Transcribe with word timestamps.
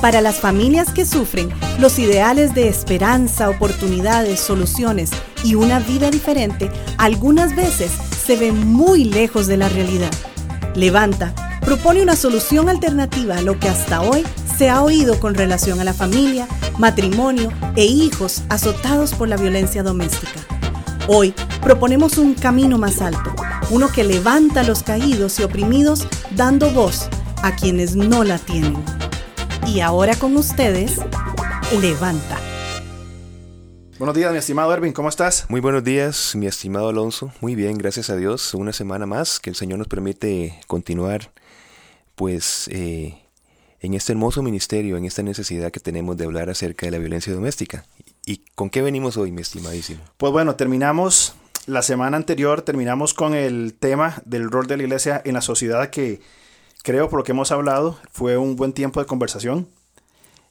Para 0.00 0.20
las 0.20 0.36
familias 0.36 0.92
que 0.92 1.04
sufren, 1.04 1.50
los 1.80 1.98
ideales 1.98 2.54
de 2.54 2.68
esperanza, 2.68 3.50
oportunidades, 3.50 4.38
soluciones 4.38 5.10
y 5.42 5.56
una 5.56 5.80
vida 5.80 6.10
diferente 6.10 6.70
algunas 6.98 7.56
veces 7.56 7.90
se 8.24 8.36
ven 8.36 8.72
muy 8.72 9.04
lejos 9.04 9.48
de 9.48 9.56
la 9.56 9.68
realidad. 9.68 10.12
Levanta 10.76 11.34
propone 11.64 12.00
una 12.00 12.14
solución 12.14 12.68
alternativa 12.68 13.38
a 13.38 13.42
lo 13.42 13.58
que 13.58 13.68
hasta 13.68 14.00
hoy 14.00 14.24
se 14.56 14.70
ha 14.70 14.82
oído 14.82 15.18
con 15.18 15.34
relación 15.34 15.80
a 15.80 15.84
la 15.84 15.92
familia, 15.92 16.46
matrimonio 16.78 17.52
e 17.74 17.84
hijos 17.84 18.42
azotados 18.48 19.14
por 19.14 19.28
la 19.28 19.36
violencia 19.36 19.82
doméstica. 19.82 20.40
Hoy 21.08 21.34
proponemos 21.60 22.18
un 22.18 22.34
camino 22.34 22.78
más 22.78 23.02
alto, 23.02 23.34
uno 23.70 23.88
que 23.88 24.04
levanta 24.04 24.60
a 24.60 24.64
los 24.64 24.84
caídos 24.84 25.40
y 25.40 25.42
oprimidos 25.42 26.06
dando 26.36 26.70
voz 26.70 27.08
a 27.42 27.56
quienes 27.56 27.96
no 27.96 28.22
la 28.22 28.38
tienen. 28.38 28.97
Y 29.68 29.80
ahora 29.80 30.16
con 30.16 30.34
ustedes, 30.38 30.98
Levanta. 31.78 32.40
Buenos 33.98 34.16
días, 34.16 34.32
mi 34.32 34.38
estimado 34.38 34.72
Erwin, 34.72 34.94
¿cómo 34.94 35.10
estás? 35.10 35.44
Muy 35.50 35.60
buenos 35.60 35.84
días, 35.84 36.34
mi 36.36 36.46
estimado 36.46 36.88
Alonso. 36.88 37.32
Muy 37.42 37.54
bien, 37.54 37.76
gracias 37.76 38.08
a 38.08 38.16
Dios. 38.16 38.54
Una 38.54 38.72
semana 38.72 39.04
más 39.04 39.38
que 39.38 39.50
el 39.50 39.56
Señor 39.56 39.78
nos 39.78 39.86
permite 39.86 40.58
continuar, 40.66 41.32
pues, 42.14 42.68
eh, 42.72 43.18
en 43.80 43.92
este 43.92 44.12
hermoso 44.12 44.42
ministerio, 44.42 44.96
en 44.96 45.04
esta 45.04 45.22
necesidad 45.22 45.70
que 45.70 45.80
tenemos 45.80 46.16
de 46.16 46.24
hablar 46.24 46.48
acerca 46.48 46.86
de 46.86 46.92
la 46.92 46.98
violencia 46.98 47.34
doméstica. 47.34 47.84
¿Y 48.24 48.44
con 48.54 48.70
qué 48.70 48.80
venimos 48.80 49.18
hoy, 49.18 49.32
mi 49.32 49.42
estimadísimo? 49.42 50.00
Pues 50.16 50.32
bueno, 50.32 50.56
terminamos 50.56 51.34
la 51.66 51.82
semana 51.82 52.16
anterior, 52.16 52.62
terminamos 52.62 53.12
con 53.12 53.34
el 53.34 53.74
tema 53.78 54.22
del 54.24 54.50
rol 54.50 54.66
de 54.66 54.78
la 54.78 54.84
iglesia 54.84 55.20
en 55.26 55.34
la 55.34 55.42
sociedad 55.42 55.90
que 55.90 56.22
creo 56.82 57.08
por 57.08 57.18
lo 57.18 57.24
que 57.24 57.32
hemos 57.32 57.52
hablado 57.52 57.98
fue 58.10 58.36
un 58.36 58.56
buen 58.56 58.72
tiempo 58.72 59.00
de 59.00 59.06
conversación. 59.06 59.68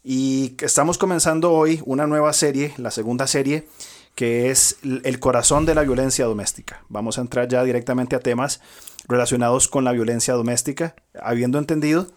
Y 0.03 0.55
estamos 0.61 0.97
comenzando 0.97 1.51
hoy 1.51 1.81
una 1.85 2.07
nueva 2.07 2.31
serie, 2.31 2.73
la 2.77 2.91
segunda 2.91 3.27
serie, 3.27 3.67
que 4.15 4.49
es 4.49 4.77
el 4.83 5.19
corazón 5.19 5.65
de 5.65 5.75
la 5.75 5.83
violencia 5.83 6.25
doméstica. 6.25 6.81
Vamos 6.89 7.17
a 7.17 7.21
entrar 7.21 7.47
ya 7.47 7.63
directamente 7.63 8.15
a 8.15 8.19
temas 8.19 8.61
relacionados 9.07 9.67
con 9.67 9.83
la 9.83 9.91
violencia 9.91 10.33
doméstica, 10.33 10.95
habiendo 11.21 11.59
entendido 11.59 12.07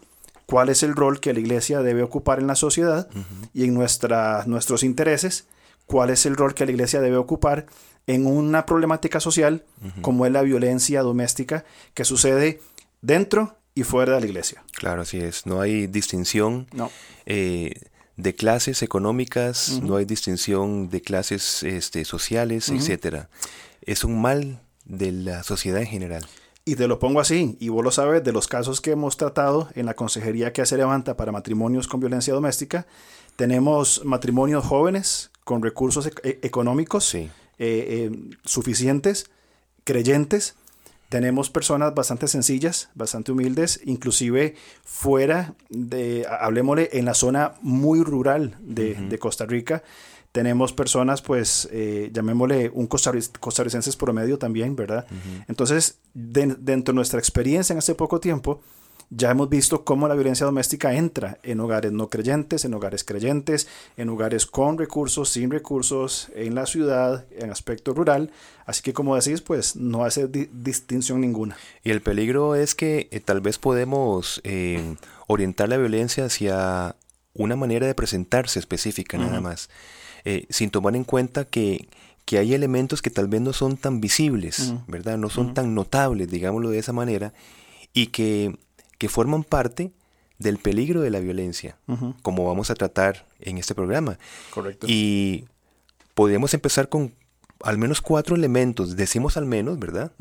cuál 0.45 0.69
es 0.69 0.83
el 0.83 0.95
rol 0.95 1.19
que 1.19 1.33
la 1.33 1.39
iglesia 1.39 1.81
debe 1.81 2.03
ocupar 2.03 2.39
en 2.39 2.47
la 2.47 2.55
sociedad 2.55 3.07
y 3.53 3.65
en 3.65 3.73
nuestra, 3.73 4.43
nuestros 4.47 4.83
intereses, 4.83 5.45
cuál 5.85 6.09
es 6.09 6.25
el 6.25 6.35
rol 6.35 6.53
que 6.53 6.65
la 6.65 6.71
iglesia 6.71 7.01
debe 7.01 7.17
ocupar 7.17 7.67
en 8.07 8.25
una 8.25 8.65
problemática 8.65 9.19
social 9.19 9.63
como 10.01 10.25
es 10.25 10.31
la 10.31 10.41
violencia 10.41 11.01
doméstica 11.03 11.65
que 11.93 12.03
sucede 12.03 12.61
dentro 13.01 13.57
y 13.75 13.83
fuera 13.83 14.15
de 14.15 14.21
la 14.21 14.25
iglesia. 14.27 14.63
Claro, 14.73 15.01
así 15.01 15.17
es. 15.19 15.45
No 15.45 15.61
hay 15.61 15.87
distinción 15.87 16.67
eh, 17.25 17.73
de 18.17 18.35
clases 18.35 18.81
económicas, 18.81 19.79
no 19.81 19.95
hay 19.95 20.05
distinción 20.05 20.89
de 20.89 21.01
clases 21.01 21.63
este, 21.63 22.05
sociales, 22.05 22.69
etcétera. 22.69 23.29
Es 23.81 24.03
un 24.03 24.21
mal 24.21 24.61
de 24.85 25.11
la 25.11 25.43
sociedad 25.43 25.81
en 25.81 25.87
general. 25.87 26.27
Y 26.63 26.75
te 26.75 26.87
lo 26.87 26.99
pongo 26.99 27.19
así, 27.19 27.57
y 27.59 27.69
vos 27.69 27.83
lo 27.83 27.89
sabes, 27.89 28.23
de 28.23 28.31
los 28.31 28.47
casos 28.47 28.81
que 28.81 28.91
hemos 28.91 29.17
tratado 29.17 29.69
en 29.73 29.87
la 29.87 29.95
consejería 29.95 30.53
que 30.53 30.61
hace 30.61 30.77
Levanta 30.77 31.17
para 31.17 31.31
matrimonios 31.31 31.87
con 31.87 31.99
violencia 31.99 32.35
doméstica, 32.35 32.85
tenemos 33.35 34.01
matrimonios 34.05 34.63
jóvenes 34.63 35.31
con 35.43 35.63
recursos 35.63 36.05
e-, 36.05 36.39
económicos 36.43 37.15
eh, 37.15 37.31
eh, 37.57 38.11
suficientes, 38.45 39.31
creyentes, 39.83 40.55
tenemos 41.11 41.49
personas 41.49 41.93
bastante 41.93 42.29
sencillas, 42.29 42.89
bastante 42.95 43.33
humildes, 43.33 43.81
inclusive 43.83 44.55
fuera 44.85 45.55
de, 45.69 46.25
hablemosle, 46.39 46.87
en 46.93 47.03
la 47.03 47.13
zona 47.13 47.55
muy 47.61 48.01
rural 48.01 48.55
de 48.61 49.19
Costa 49.19 49.45
Rica, 49.45 49.83
tenemos 50.31 50.71
personas, 50.71 51.21
pues, 51.21 51.67
eh, 51.73 52.11
llamémosle 52.13 52.71
un 52.73 52.87
costarricenses 52.87 53.97
promedio 53.97 54.39
también, 54.39 54.77
¿verdad? 54.77 55.05
Entonces, 55.49 55.97
dentro 56.13 56.93
de 56.93 56.95
nuestra 56.95 57.19
experiencia 57.19 57.73
en 57.73 57.79
este 57.79 57.93
poco 57.93 58.21
tiempo, 58.21 58.61
ya 59.13 59.31
hemos 59.31 59.49
visto 59.49 59.83
cómo 59.83 60.07
la 60.07 60.15
violencia 60.15 60.45
doméstica 60.45 60.93
entra 60.93 61.37
en 61.43 61.59
hogares 61.59 61.91
no 61.91 62.07
creyentes, 62.07 62.63
en 62.63 62.73
hogares 62.73 63.03
creyentes, 63.03 63.67
en 63.97 64.07
hogares 64.07 64.45
con 64.45 64.77
recursos, 64.77 65.27
sin 65.27 65.51
recursos, 65.51 66.31
en 66.33 66.55
la 66.55 66.65
ciudad, 66.65 67.25
en 67.37 67.51
aspecto 67.51 67.93
rural. 67.93 68.31
Así 68.65 68.81
que 68.81 68.93
como 68.93 69.17
decís, 69.17 69.41
pues 69.41 69.75
no 69.75 70.05
hace 70.05 70.29
distinción 70.29 71.19
ninguna. 71.19 71.57
Y 71.83 71.91
el 71.91 72.01
peligro 72.01 72.55
es 72.55 72.73
que 72.73 73.09
eh, 73.11 73.19
tal 73.19 73.41
vez 73.41 73.57
podemos 73.57 74.39
eh, 74.45 74.95
orientar 75.27 75.67
la 75.67 75.75
violencia 75.75 76.23
hacia 76.23 76.95
una 77.33 77.57
manera 77.57 77.87
de 77.87 77.95
presentarse 77.95 78.59
específica 78.59 79.17
nada 79.17 79.41
más. 79.41 79.69
Eh, 80.23 80.45
sin 80.49 80.69
tomar 80.69 80.95
en 80.95 81.03
cuenta 81.03 81.45
que, 81.45 81.87
hay 82.31 82.53
elementos 82.53 83.01
que 83.01 83.09
tal 83.09 83.27
vez 83.27 83.41
no 83.41 83.51
son 83.51 83.75
tan 83.75 83.99
visibles, 83.99 84.73
¿verdad? 84.87 85.17
No 85.17 85.29
son 85.29 85.53
tan 85.53 85.75
notables, 85.75 86.29
digámoslo 86.29 86.69
de 86.69 86.79
esa 86.79 86.93
manera, 86.93 87.33
y 87.91 88.07
que, 88.07 88.55
forman 89.09 89.43
parte 89.43 89.91
del 90.37 90.57
peligro 90.57 91.01
de 91.01 91.11
la 91.11 91.19
violencia, 91.19 91.77
como 92.23 92.45
vamos 92.45 92.71
a 92.71 92.75
tratar 92.75 93.25
en 93.39 93.57
este 93.57 93.75
programa. 93.75 94.17
Correcto. 94.53 94.87
Y 94.89 95.45
podríamos 96.13 96.53
empezar 96.53 96.89
con 96.89 97.13
al 97.63 97.77
menos 97.77 98.01
cuatro 98.01 98.35
elementos, 98.35 98.95
decimos 98.95 99.37
al 99.37 99.45
menos, 99.45 99.79
¿verdad? 99.79 100.11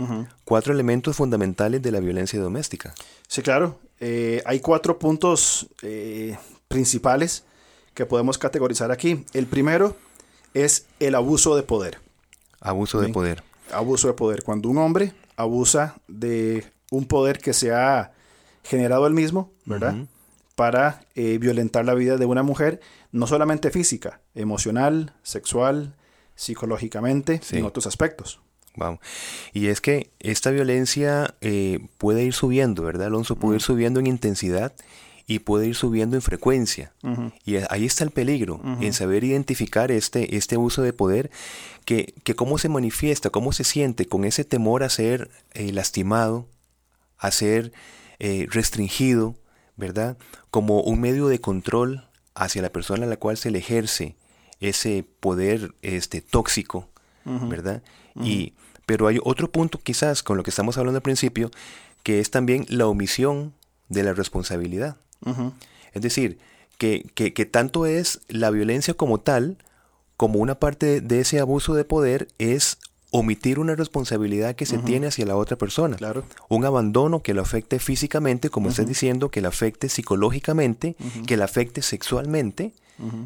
Cuatro 0.45 0.73
elementos 0.73 1.17
fundamentales 1.17 1.83
de 1.83 1.91
la 1.91 2.01
violencia 2.01 2.41
doméstica. 2.41 2.95
Sí, 3.29 3.43
claro. 3.43 3.81
Eh, 3.99 4.43
hay 4.47 4.61
cuatro 4.61 4.99
puntos 4.99 5.69
eh, 5.83 6.37
principales 6.69 7.45
que 7.95 8.07
podemos 8.07 8.39
categorizar 8.39 8.91
aquí. 8.91 9.25
El 9.33 9.47
primero 9.47 9.97
es 10.55 10.87
el 11.01 11.15
abuso 11.15 11.57
de 11.57 11.63
poder. 11.63 11.99
Abuso 12.61 13.01
de 13.01 13.09
poder. 13.09 13.43
Abuso 13.73 14.09
de 14.09 14.15
poder. 14.15 14.43
Cuando 14.43 14.69
un 14.69 14.79
hombre 14.79 15.15
abusa 15.37 15.97
de 16.09 16.65
un 16.91 17.07
poder 17.07 17.39
que 17.39 17.53
se 17.53 17.73
ha 17.73 18.13
generado 18.71 19.07
él 19.07 19.15
mismo, 19.15 19.53
¿verdad? 19.67 19.97
Para 20.55 21.05
eh, 21.17 21.39
violentar 21.39 21.85
la 21.85 21.95
vida 21.95 22.17
de 22.17 22.25
una 22.25 22.45
mujer, 22.45 22.81
no 23.11 23.27
solamente 23.27 23.71
física, 23.71 24.21
emocional, 24.35 25.13
sexual, 25.23 25.97
psicológicamente, 26.37 27.41
en 27.51 27.65
otros 27.65 27.87
aspectos. 27.87 28.41
Vamos. 28.77 29.01
Y 29.53 29.67
es 29.67 29.81
que 29.81 30.11
esta 30.21 30.51
violencia 30.53 31.35
eh, 31.41 31.81
puede 31.99 32.23
ir 32.23 32.33
subiendo, 32.33 32.85
¿verdad, 32.85 33.09
Alonso? 33.09 33.35
Puede 33.37 33.57
ir 33.57 33.63
subiendo 33.63 33.99
en 33.99 34.07
intensidad 34.07 34.73
y 35.27 35.41
puede 35.41 35.67
ir 35.67 35.75
subiendo 35.75 36.17
en 36.17 36.23
frecuencia. 36.23 36.93
Y 37.45 37.57
ahí 37.57 37.85
está 37.85 38.05
el 38.05 38.11
peligro, 38.11 38.61
en 38.81 38.93
saber 38.93 39.25
identificar 39.25 39.91
este, 39.91 40.37
este 40.37 40.57
uso 40.57 40.83
de 40.83 40.93
poder, 40.93 41.31
que, 41.85 42.15
que, 42.25 42.35
cómo 42.35 42.59
se 42.59 42.69
manifiesta, 42.69 43.31
cómo 43.31 43.53
se 43.53 43.65
siente 43.65 44.07
con 44.07 44.25
ese 44.25 44.45
temor 44.45 44.83
a 44.83 44.89
ser 44.89 45.31
eh, 45.53 45.73
lastimado, 45.73 46.47
a 47.17 47.31
ser 47.31 47.73
eh, 48.21 48.47
restringido, 48.51 49.35
¿verdad? 49.77 50.17
Como 50.51 50.83
un 50.83 51.01
medio 51.01 51.29
de 51.29 51.41
control 51.41 52.07
hacia 52.35 52.63
la 52.63 52.71
persona 52.71 53.07
a 53.07 53.09
la 53.09 53.17
cual 53.17 53.37
se 53.37 53.51
le 53.51 53.59
ejerce 53.59 54.15
ese 54.61 55.05
poder 55.21 55.75
este, 55.83 56.21
tóxico, 56.21 56.89
¿verdad? 57.25 57.83
Y, 58.15 58.55
pero 58.87 59.07
hay 59.07 59.19
otro 59.23 59.51
punto 59.51 59.79
quizás 59.79 60.23
con 60.23 60.37
lo 60.37 60.43
que 60.43 60.51
estamos 60.51 60.77
hablando 60.77 60.99
al 60.99 61.03
principio, 61.03 61.51
que 62.03 62.21
es 62.21 62.31
también 62.31 62.67
la 62.69 62.87
omisión 62.87 63.55
de 63.89 64.03
la 64.03 64.13
responsabilidad. 64.13 64.97
Es 65.93 66.03
decir, 66.03 66.39
que, 66.79 67.49
tanto 67.51 67.87
es 67.87 68.21
la 68.29 68.51
violencia 68.51 68.95
como 68.95 69.21
tal, 69.21 69.59
como 70.17 70.39
una 70.39 70.57
parte 70.57 71.01
de 71.01 71.21
ese 71.21 71.41
abuso 71.41 71.75
de 71.75 71.85
poder 71.85 72.29
es 72.39 72.79
omitir 73.11 73.59
una 73.59 73.75
responsabilidad 73.75 74.55
que 74.55 74.67
se 74.67 74.79
tiene 74.79 75.09
hacia 75.09 75.27
la 75.27 75.37
otra 75.37 75.57
persona. 75.57 75.97
Claro. 75.97 76.25
Un 76.49 76.65
abandono 76.65 77.23
que 77.23 77.35
lo 77.35 77.43
afecte 77.43 77.79
físicamente, 77.79 78.51
como 78.51 78.69
estás 78.69 78.87
diciendo, 78.87 79.31
que 79.31 79.41
lo 79.41 79.49
afecte 79.49 79.89
psicológicamente, 79.89 80.97
que 81.27 81.37
lo 81.37 81.45
afecte 81.45 81.83
sexualmente. 81.83 82.73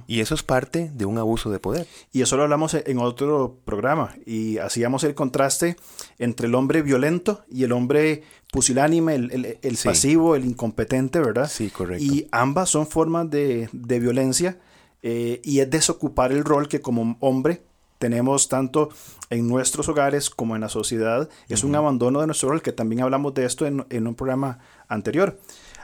Y 0.06 0.20
eso 0.20 0.36
es 0.36 0.44
parte 0.44 0.92
de 0.94 1.04
un 1.04 1.18
abuso 1.18 1.50
de 1.50 1.58
poder. 1.58 1.88
Y 2.12 2.22
eso 2.22 2.36
lo 2.36 2.44
hablamos 2.44 2.74
en 2.74 2.98
otro 2.98 3.58
programa. 3.64 4.14
Y 4.24 4.58
hacíamos 4.58 5.02
el 5.02 5.16
contraste 5.16 5.76
entre 6.20 6.46
el 6.46 6.54
hombre 6.54 6.80
violento 6.82 7.44
y 7.50 7.64
el 7.64 7.72
hombre 7.72 8.22
pusilánime, 8.52 9.16
el, 9.16 9.58
el, 9.60 9.78
pasivo, 9.82 10.36
el 10.36 10.44
incompetente, 10.44 11.18
¿verdad? 11.18 11.50
Sí, 11.50 11.70
correcto. 11.70 12.04
Y 12.04 12.28
ambas 12.30 12.70
son 12.70 12.86
formas 12.86 13.28
de, 13.28 13.68
de 13.72 13.98
violencia 13.98 14.58
eh, 15.02 15.42
y 15.42 15.58
es 15.58 15.68
desocupar 15.68 16.30
el 16.30 16.44
rol 16.44 16.68
que 16.68 16.80
como 16.80 17.16
hombre 17.20 17.62
tenemos 17.98 18.48
tanto 18.48 18.90
en 19.30 19.48
nuestros 19.48 19.88
hogares 19.88 20.30
como 20.30 20.54
en 20.54 20.60
la 20.60 20.68
sociedad. 20.68 21.28
Es 21.48 21.64
un 21.64 21.74
abandono 21.74 22.20
de 22.20 22.26
nuestro 22.26 22.50
rol, 22.50 22.62
que 22.62 22.72
también 22.72 23.02
hablamos 23.02 23.34
de 23.34 23.44
esto 23.44 23.66
en, 23.66 23.86
en 23.90 24.06
un 24.06 24.14
programa 24.14 24.58
anterior. 24.88 25.38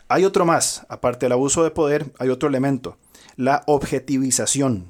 Hay 0.08 0.24
otro 0.24 0.44
más, 0.44 0.84
aparte 0.88 1.26
del 1.26 1.32
abuso 1.32 1.62
de 1.62 1.70
poder, 1.70 2.12
hay 2.18 2.30
otro 2.30 2.48
elemento, 2.48 2.98
la 3.36 3.62
objetivización. 3.66 4.86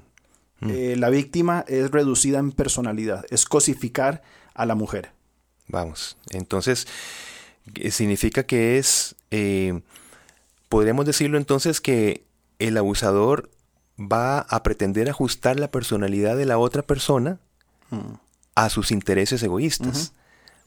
Eh, 0.68 0.94
la 0.98 1.08
víctima 1.08 1.64
es 1.68 1.90
reducida 1.90 2.38
en 2.38 2.52
personalidad, 2.52 3.24
es 3.30 3.46
cosificar 3.46 4.22
a 4.52 4.66
la 4.66 4.74
mujer. 4.74 5.12
Vamos, 5.68 6.18
entonces 6.30 6.86
significa 7.90 8.44
que 8.44 8.76
es, 8.76 9.14
eh, 9.30 9.80
podríamos 10.68 11.06
decirlo 11.06 11.38
entonces 11.38 11.80
que 11.80 12.24
el 12.58 12.76
abusador 12.76 13.48
va 14.00 14.40
a 14.40 14.62
pretender 14.62 15.08
ajustar 15.08 15.60
la 15.60 15.70
personalidad 15.70 16.36
de 16.36 16.46
la 16.46 16.58
otra 16.58 16.82
persona 16.82 17.38
mm. 17.90 18.14
a 18.54 18.70
sus 18.70 18.90
intereses 18.90 19.42
egoístas. 19.42 20.14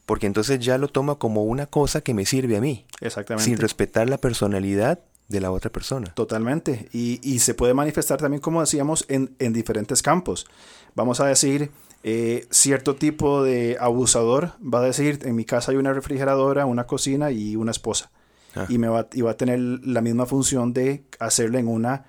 Porque 0.06 0.26
entonces 0.26 0.60
ya 0.60 0.76
lo 0.76 0.88
toma 0.88 1.14
como 1.14 1.44
una 1.44 1.66
cosa 1.66 2.02
que 2.02 2.12
me 2.12 2.26
sirve 2.26 2.58
a 2.58 2.60
mí. 2.60 2.84
Exactamente. 3.00 3.44
Sin 3.44 3.56
respetar 3.56 4.08
la 4.08 4.18
personalidad 4.18 5.00
de 5.28 5.40
la 5.40 5.50
otra 5.50 5.70
persona. 5.70 6.12
Totalmente. 6.14 6.90
Y, 6.92 7.38
se 7.38 7.54
puede 7.54 7.72
manifestar 7.72 8.18
también, 8.18 8.42
como 8.42 8.60
decíamos, 8.60 9.06
en, 9.08 9.34
diferentes 9.54 10.02
campos. 10.02 10.46
Vamos 10.94 11.20
a 11.20 11.26
decir, 11.26 11.70
eh, 12.02 12.46
cierto 12.50 12.96
tipo 12.96 13.42
de 13.42 13.78
abusador 13.80 14.52
va 14.62 14.80
a 14.80 14.82
decir, 14.82 15.20
en 15.22 15.34
mi 15.34 15.46
casa 15.46 15.72
hay 15.72 15.78
una 15.78 15.94
refrigeradora, 15.94 16.66
una 16.66 16.86
cocina 16.86 17.30
y 17.30 17.56
una 17.56 17.70
esposa. 17.70 18.10
Ah. 18.54 18.66
Y, 18.68 18.76
me 18.76 18.88
va, 18.88 19.08
y 19.14 19.22
va 19.22 19.30
a 19.30 19.36
tener 19.38 19.58
la 19.58 20.02
misma 20.02 20.26
función 20.26 20.74
de 20.74 21.04
hacerle 21.18 21.60
en 21.60 21.68
una 21.68 22.04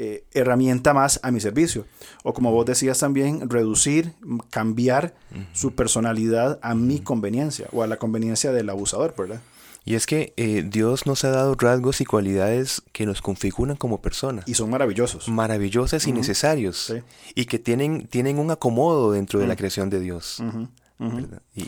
eh, 0.00 0.22
herramienta 0.32 0.94
más 0.94 1.18
a 1.24 1.32
mi 1.32 1.40
servicio. 1.40 1.84
O 2.22 2.32
como 2.32 2.52
vos 2.52 2.64
decías 2.64 3.00
también, 3.00 3.50
reducir, 3.50 4.12
cambiar 4.48 5.12
su 5.52 5.74
personalidad 5.74 6.60
a 6.62 6.76
mi 6.76 7.00
conveniencia 7.00 7.66
o 7.72 7.82
a 7.82 7.88
la 7.88 7.96
conveniencia 7.96 8.52
del 8.52 8.70
abusador, 8.70 9.12
¿verdad? 9.18 9.40
Y 9.84 9.96
es 9.96 10.06
que 10.06 10.34
eh, 10.36 10.64
Dios 10.64 11.04
nos 11.06 11.24
ha 11.24 11.30
dado 11.30 11.56
rasgos 11.56 12.00
y 12.00 12.04
cualidades 12.04 12.80
que 12.92 13.06
nos 13.06 13.20
configuran 13.20 13.76
como 13.76 14.00
personas. 14.00 14.46
Y 14.46 14.54
son 14.54 14.70
maravillosos. 14.70 15.28
Maravillosas 15.28 16.06
y 16.06 16.12
necesarios. 16.12 16.94
Y 17.34 17.46
que 17.46 17.58
tienen, 17.58 18.06
tienen 18.06 18.38
un 18.38 18.52
acomodo 18.52 19.10
dentro 19.10 19.40
de 19.40 19.48
la 19.48 19.56
creación 19.56 19.90
de 19.90 19.98
Dios. 19.98 20.40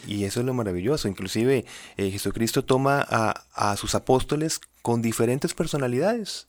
y, 0.07 0.23
eso 0.23 0.39
es 0.39 0.47
lo 0.47 0.55
maravilloso. 0.55 1.09
Inclusive 1.09 1.65
eh, 1.97 2.11
Jesucristo 2.13 2.65
toma 2.65 3.05
a, 3.09 3.43
a, 3.55 3.77
sus 3.77 3.97
apóstoles 3.97 4.61
con 4.83 5.03
diferentes 5.03 5.53
personalidades. 5.53 6.47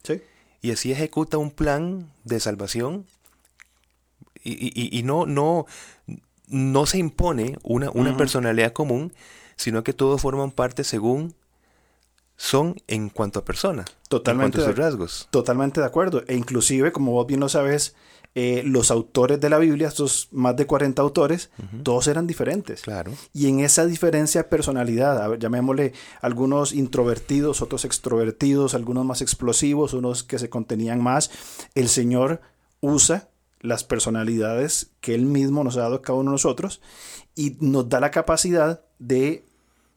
Y 0.62 0.72
así 0.72 0.92
ejecuta 0.92 1.38
un 1.38 1.52
plan 1.52 2.12
de 2.24 2.40
salvación. 2.40 3.06
Y, 4.44 4.98
y 4.98 5.04
no, 5.04 5.26
no, 5.26 5.66
no 6.48 6.86
se 6.86 6.98
impone 6.98 7.58
una, 7.64 7.90
una 7.92 8.18
personalidad 8.18 8.74
común, 8.74 9.14
sino 9.56 9.84
que 9.84 9.94
todos 9.94 10.22
forman 10.22 10.52
parte 10.52 10.84
según 10.84 11.36
son 12.42 12.82
en 12.88 13.10
cuanto 13.10 13.40
a 13.40 13.46
persona. 13.46 13.86
Totalmente. 14.10 14.58
En 14.58 14.64
cuanto 14.64 14.66
a 14.66 14.74
sus 14.74 14.84
rasgos. 14.84 15.28
Totalmente 15.30 15.80
de 15.80 15.86
acuerdo. 15.86 16.24
E 16.28 16.36
inclusive, 16.36 16.92
como 16.92 17.12
vos 17.12 17.28
bien 17.28 17.40
lo 17.40 17.50
sabes, 17.50 17.96
eh, 18.34 18.64
los 18.66 18.92
autores 18.92 19.42
de 19.42 19.50
la 19.50 19.58
Biblia, 19.58 19.90
estos 19.90 20.30
más 20.32 20.56
de 20.56 20.66
40 20.66 21.02
autores, 21.02 21.50
todos 21.84 22.08
eran 22.08 22.28
diferentes. 22.28 22.82
Claro. 22.82 23.12
Y 23.34 23.48
en 23.48 23.60
esa 23.60 23.86
diferencia 23.86 24.44
de 24.44 24.50
personalidad, 24.50 25.22
a 25.22 25.28
ver, 25.28 25.40
llamémosle 25.40 25.92
algunos 26.22 26.72
introvertidos, 26.72 27.62
otros 27.62 27.84
extrovertidos, 27.84 28.74
algunos 28.74 29.06
más 29.06 29.22
explosivos, 29.22 29.94
unos 29.94 30.24
que 30.24 30.40
se 30.40 30.50
contenían 30.50 31.02
más, 31.02 31.30
el 31.76 31.90
Señor 31.90 32.40
usa 32.80 33.28
las 33.60 33.84
personalidades 33.84 34.92
que 35.02 35.14
Él 35.14 35.26
mismo 35.26 35.66
nos 35.66 35.76
ha 35.76 35.82
dado 35.82 35.96
a 35.96 36.02
cada 36.02 36.18
uno 36.18 36.32
de 36.32 36.36
nosotros 36.36 36.82
y 37.36 37.58
nos 37.60 37.90
da 37.90 38.00
la 38.00 38.12
capacidad 38.12 38.82
de 38.98 39.44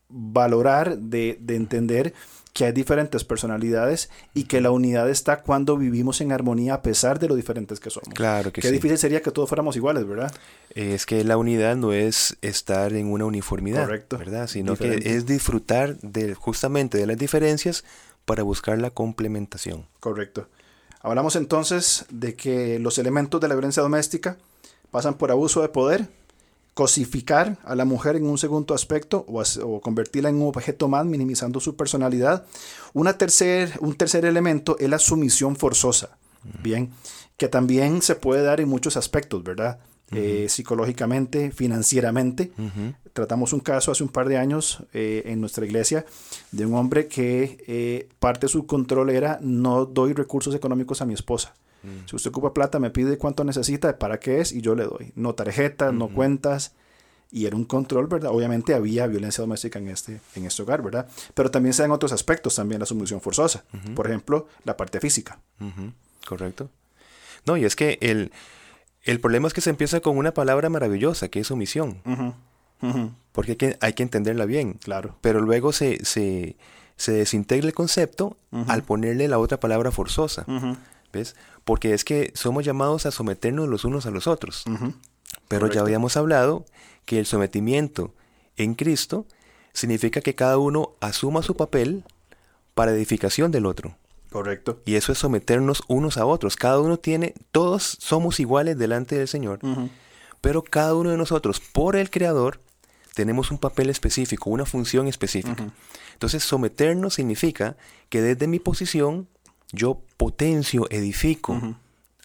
valorar, 0.08 0.98
de, 0.98 1.38
de 1.40 1.54
entender 1.54 2.14
que 2.54 2.64
hay 2.64 2.72
diferentes 2.72 3.24
personalidades 3.24 4.10
y 4.32 4.44
que 4.44 4.60
la 4.60 4.70
unidad 4.70 5.10
está 5.10 5.42
cuando 5.42 5.76
vivimos 5.76 6.20
en 6.20 6.30
armonía 6.30 6.74
a 6.74 6.82
pesar 6.82 7.18
de 7.18 7.26
lo 7.26 7.34
diferentes 7.34 7.80
que 7.80 7.90
somos. 7.90 8.08
Claro 8.14 8.52
que 8.52 8.60
Qué 8.60 8.70
difícil 8.70 8.96
sería 8.96 9.20
que 9.20 9.32
todos 9.32 9.48
fuéramos 9.48 9.74
iguales, 9.74 10.06
¿verdad? 10.06 10.32
Es 10.70 11.04
que 11.04 11.24
la 11.24 11.36
unidad 11.36 11.74
no 11.74 11.92
es 11.92 12.36
estar 12.42 12.92
en 12.92 13.10
una 13.10 13.24
uniformidad, 13.24 13.84
Correcto. 13.84 14.18
¿verdad? 14.18 14.46
Sino 14.46 14.76
que 14.76 15.02
es 15.04 15.26
disfrutar 15.26 15.98
de, 15.98 16.34
justamente 16.34 16.96
de 16.96 17.06
las 17.06 17.18
diferencias 17.18 17.84
para 18.24 18.44
buscar 18.44 18.78
la 18.78 18.90
complementación. 18.90 19.88
Correcto. 19.98 20.46
Hablamos 21.00 21.34
entonces 21.34 22.06
de 22.08 22.36
que 22.36 22.78
los 22.78 22.98
elementos 22.98 23.40
de 23.40 23.48
la 23.48 23.54
violencia 23.54 23.82
doméstica 23.82 24.38
pasan 24.92 25.14
por 25.14 25.32
abuso 25.32 25.60
de 25.60 25.70
poder, 25.70 26.06
cosificar 26.74 27.56
a 27.64 27.76
la 27.76 27.84
mujer 27.84 28.16
en 28.16 28.26
un 28.26 28.36
segundo 28.36 28.74
aspecto 28.74 29.24
o, 29.28 29.80
convertirla 29.80 30.28
en 30.28 30.36
un 30.36 30.48
objeto 30.48 30.88
más, 30.88 31.06
minimizando 31.06 31.60
su 31.60 31.76
personalidad. 31.76 32.44
Una 32.92 33.16
tercer, 33.16 33.72
un 33.80 33.94
tercer 33.94 34.24
elemento 34.24 34.76
es 34.78 34.88
la 34.88 34.98
sumisión 34.98 35.56
forzosa, 35.56 36.18
bien, 36.62 36.90
que 37.36 37.48
también 37.48 38.02
se 38.02 38.16
puede 38.16 38.42
dar 38.42 38.60
en 38.60 38.68
muchos 38.68 38.96
aspectos, 38.96 39.42
¿verdad? 39.42 39.78
Eh, 40.12 40.46
psicológicamente, 40.48 41.50
financieramente. 41.50 42.52
Tratamos 43.12 43.52
un 43.52 43.60
caso 43.60 43.90
hace 43.90 44.02
un 44.02 44.10
par 44.10 44.28
de 44.28 44.36
años 44.36 44.82
eh, 44.92 45.22
en 45.26 45.40
nuestra 45.40 45.64
iglesia 45.64 46.04
de 46.52 46.66
un 46.66 46.74
hombre 46.74 47.06
que 47.08 47.64
eh, 47.66 48.08
parte 48.18 48.46
de 48.46 48.48
su 48.48 48.66
control 48.66 49.10
era 49.10 49.38
no 49.40 49.86
doy 49.86 50.12
recursos 50.12 50.54
económicos 50.54 51.00
a 51.00 51.06
mi 51.06 51.14
esposa. 51.14 51.54
Mm. 51.84 52.08
Si 52.08 52.16
usted 52.16 52.30
ocupa 52.30 52.54
plata, 52.54 52.78
me 52.78 52.90
pide 52.90 53.18
cuánto 53.18 53.44
necesita, 53.44 53.98
para 53.98 54.18
qué 54.18 54.40
es 54.40 54.52
y 54.52 54.60
yo 54.60 54.74
le 54.74 54.84
doy. 54.84 55.12
No 55.14 55.34
tarjetas, 55.34 55.92
no 55.92 56.08
cuentas. 56.08 56.74
Y 57.30 57.46
era 57.46 57.56
un 57.56 57.64
control, 57.64 58.06
¿verdad? 58.06 58.30
Obviamente 58.32 58.74
había 58.74 59.06
violencia 59.08 59.42
doméstica 59.42 59.80
en 59.80 59.88
este, 59.88 60.20
en 60.36 60.46
este 60.46 60.62
hogar, 60.62 60.82
¿verdad? 60.82 61.08
Pero 61.34 61.50
también 61.50 61.72
se 61.72 61.82
dan 61.82 61.90
otros 61.90 62.12
aspectos, 62.12 62.54
también 62.54 62.78
la 62.78 62.86
sumisión 62.86 63.20
forzosa. 63.20 63.64
Por 63.96 64.06
ejemplo, 64.06 64.46
la 64.62 64.76
parte 64.76 65.00
física. 65.00 65.40
Correcto. 66.28 66.70
No, 67.44 67.56
y 67.56 67.64
es 67.64 67.74
que 67.74 67.98
el, 68.00 68.30
el 69.02 69.20
problema 69.20 69.48
es 69.48 69.54
que 69.54 69.60
se 69.60 69.70
empieza 69.70 70.00
con 70.00 70.16
una 70.16 70.32
palabra 70.32 70.68
maravillosa, 70.68 71.28
que 71.28 71.40
es 71.40 71.48
sumisión. 71.48 72.00
Porque 73.32 73.52
hay 73.52 73.56
que, 73.56 73.78
hay 73.80 73.92
que 73.94 74.04
entenderla 74.04 74.44
bien. 74.44 74.74
Claro. 74.74 75.16
Pero 75.20 75.40
luego 75.40 75.72
se, 75.72 76.04
se, 76.04 76.56
se 76.96 77.12
desintegra 77.12 77.66
el 77.66 77.74
concepto 77.74 78.36
al 78.68 78.84
ponerle 78.84 79.26
la 79.26 79.38
otra 79.38 79.58
palabra 79.58 79.90
forzosa. 79.90 80.46
¿Ves? 81.14 81.34
porque 81.64 81.94
es 81.94 82.04
que 82.04 82.32
somos 82.34 82.64
llamados 82.64 83.06
a 83.06 83.10
someternos 83.10 83.68
los 83.68 83.84
unos 83.84 84.06
a 84.06 84.10
los 84.10 84.26
otros. 84.26 84.64
Pero 85.48 85.66
ya 85.66 85.80
habíamos 85.80 86.16
hablado 86.16 86.64
que 87.04 87.18
el 87.18 87.26
sometimiento 87.26 88.14
en 88.56 88.74
Cristo 88.74 89.26
significa 89.72 90.20
que 90.20 90.34
cada 90.34 90.58
uno 90.58 90.92
asuma 91.00 91.42
su 91.42 91.56
papel 91.56 92.04
para 92.74 92.92
edificación 92.92 93.50
del 93.50 93.66
otro. 93.66 93.96
Correcto. 94.30 94.82
Y 94.84 94.96
eso 94.96 95.12
es 95.12 95.18
someternos 95.18 95.82
unos 95.88 96.18
a 96.18 96.26
otros. 96.26 96.56
Cada 96.56 96.80
uno 96.80 96.98
tiene, 96.98 97.34
todos 97.50 97.96
somos 98.00 98.40
iguales 98.40 98.76
delante 98.78 99.16
del 99.16 99.28
Señor, 99.28 99.60
pero 100.40 100.62
cada 100.62 100.94
uno 100.94 101.10
de 101.10 101.16
nosotros, 101.16 101.60
por 101.60 101.96
el 101.96 102.10
Creador, 102.10 102.60
tenemos 103.14 103.50
un 103.50 103.58
papel 103.58 103.90
específico, 103.90 104.50
una 104.50 104.66
función 104.66 105.06
específica. 105.08 105.72
Entonces, 106.12 106.42
someternos 106.42 107.14
significa 107.14 107.76
que 108.08 108.20
desde 108.20 108.48
mi 108.48 108.58
posición 108.58 109.28
yo 109.74 110.00
potencio, 110.16 110.86
edifico 110.90 111.60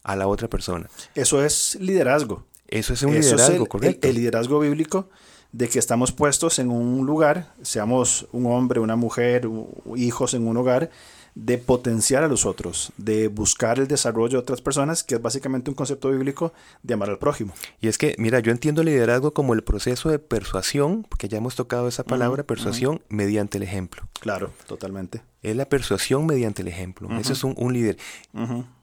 a 0.03 0.15
la 0.15 0.27
otra 0.27 0.47
persona. 0.47 0.89
Eso 1.15 1.43
es 1.43 1.77
liderazgo. 1.79 2.45
Eso 2.67 2.93
es 2.93 3.01
un 3.03 3.13
liderazgo, 3.13 3.65
correcto. 3.65 4.07
el, 4.07 4.15
liderazgo 4.15 4.59
bíblico 4.59 5.09
de 5.51 5.67
que 5.67 5.79
estamos 5.79 6.11
puestos 6.11 6.59
en 6.59 6.69
un 6.69 7.05
lugar, 7.05 7.53
seamos 7.63 8.27
un 8.31 8.45
hombre, 8.45 8.79
una 8.79 8.95
mujer, 8.95 9.49
hijos 9.95 10.35
en 10.35 10.47
un 10.47 10.57
hogar, 10.57 10.91
de 11.35 11.57
potenciar 11.57 12.23
a 12.23 12.27
los 12.27 12.45
otros, 12.45 12.91
de 12.97 13.27
buscar 13.27 13.79
el 13.79 13.87
desarrollo 13.87 14.37
de 14.37 14.41
otras 14.41 14.61
personas, 14.61 15.03
que 15.03 15.15
es 15.15 15.21
básicamente 15.21 15.69
un 15.69 15.75
concepto 15.75 16.09
bíblico 16.09 16.53
de 16.83 16.93
amar 16.93 17.09
al 17.09 17.17
prójimo. 17.17 17.53
Y 17.79 17.87
es 17.87 17.97
que, 17.97 18.15
mira, 18.17 18.39
yo 18.39 18.51
entiendo 18.51 18.81
el 18.81 18.87
liderazgo 18.87 19.33
como 19.33 19.53
el 19.53 19.63
proceso 19.63 20.09
de 20.09 20.19
persuasión, 20.19 21.05
porque 21.07 21.27
ya 21.29 21.37
hemos 21.37 21.55
tocado 21.55 21.87
esa 21.87 22.03
palabra, 22.03 22.43
persuasión, 22.43 23.01
mediante 23.09 23.57
el 23.57 23.63
ejemplo. 23.63 24.03
Claro, 24.19 24.51
totalmente. 24.67 25.21
Es 25.41 25.55
la 25.55 25.65
persuasión 25.65 26.25
mediante 26.25 26.61
el 26.61 26.67
ejemplo. 26.67 27.09
Ese 27.17 27.33
es 27.33 27.43
un, 27.43 27.73
líder. 27.73 27.97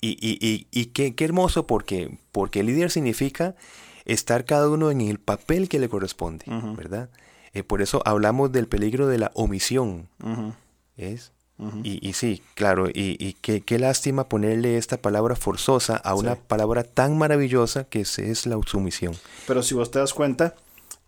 Y, 0.00 0.08
y, 0.10 0.38
y, 0.40 0.66
y 0.70 0.86
qué, 0.86 1.14
qué, 1.14 1.24
hermoso 1.24 1.66
porque, 1.66 2.18
porque 2.32 2.60
el 2.60 2.66
líder 2.66 2.90
significa 2.90 3.54
estar 4.06 4.44
cada 4.44 4.68
uno 4.68 4.90
en 4.90 5.02
el 5.02 5.18
papel 5.18 5.68
que 5.68 5.78
le 5.78 5.88
corresponde, 5.88 6.46
¿verdad? 6.76 7.10
Eh, 7.52 7.62
por 7.62 7.82
eso 7.82 8.02
hablamos 8.04 8.52
del 8.52 8.68
peligro 8.68 9.06
de 9.06 9.18
la 9.18 9.30
omisión. 9.34 10.08
¿Es? 10.96 11.32
y, 11.82 12.06
y, 12.06 12.12
sí, 12.12 12.42
claro, 12.54 12.88
y, 12.88 13.16
y 13.18 13.32
qué, 13.40 13.62
qué, 13.62 13.78
lástima 13.78 14.28
ponerle 14.28 14.76
esta 14.76 14.98
palabra 14.98 15.36
forzosa 15.36 15.96
a 15.96 16.14
una 16.14 16.34
palabra 16.34 16.84
tan 16.84 17.16
maravillosa 17.16 17.84
que 17.84 18.02
es, 18.02 18.18
es, 18.18 18.44
la 18.44 18.58
sumisión. 18.66 19.14
Pero 19.46 19.62
si 19.62 19.74
vos 19.74 19.90
te 19.90 19.98
das 19.98 20.12
cuenta, 20.12 20.54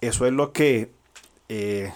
eso 0.00 0.26
es 0.26 0.32
lo 0.32 0.52
que, 0.52 0.90
eh, 1.50 1.92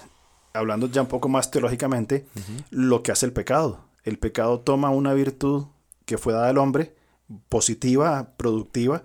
hablando 0.53 0.89
ya 0.89 1.03
un 1.03 1.09
poco 1.09 1.29
más 1.29 1.51
teológicamente, 1.51 2.27
lo 2.71 3.03
que 3.03 3.13
hace 3.13 3.27
el 3.27 3.33
pecado. 3.33 3.85
El 4.05 4.19
pecado 4.19 4.61
toma 4.61 4.91
una 4.91 5.15
virtud 5.15 5.67
que 6.05 6.19
fue 6.19 6.33
dada 6.33 6.49
al 6.49 6.59
hombre, 6.59 6.95
positiva, 7.49 8.33
productiva, 8.37 9.03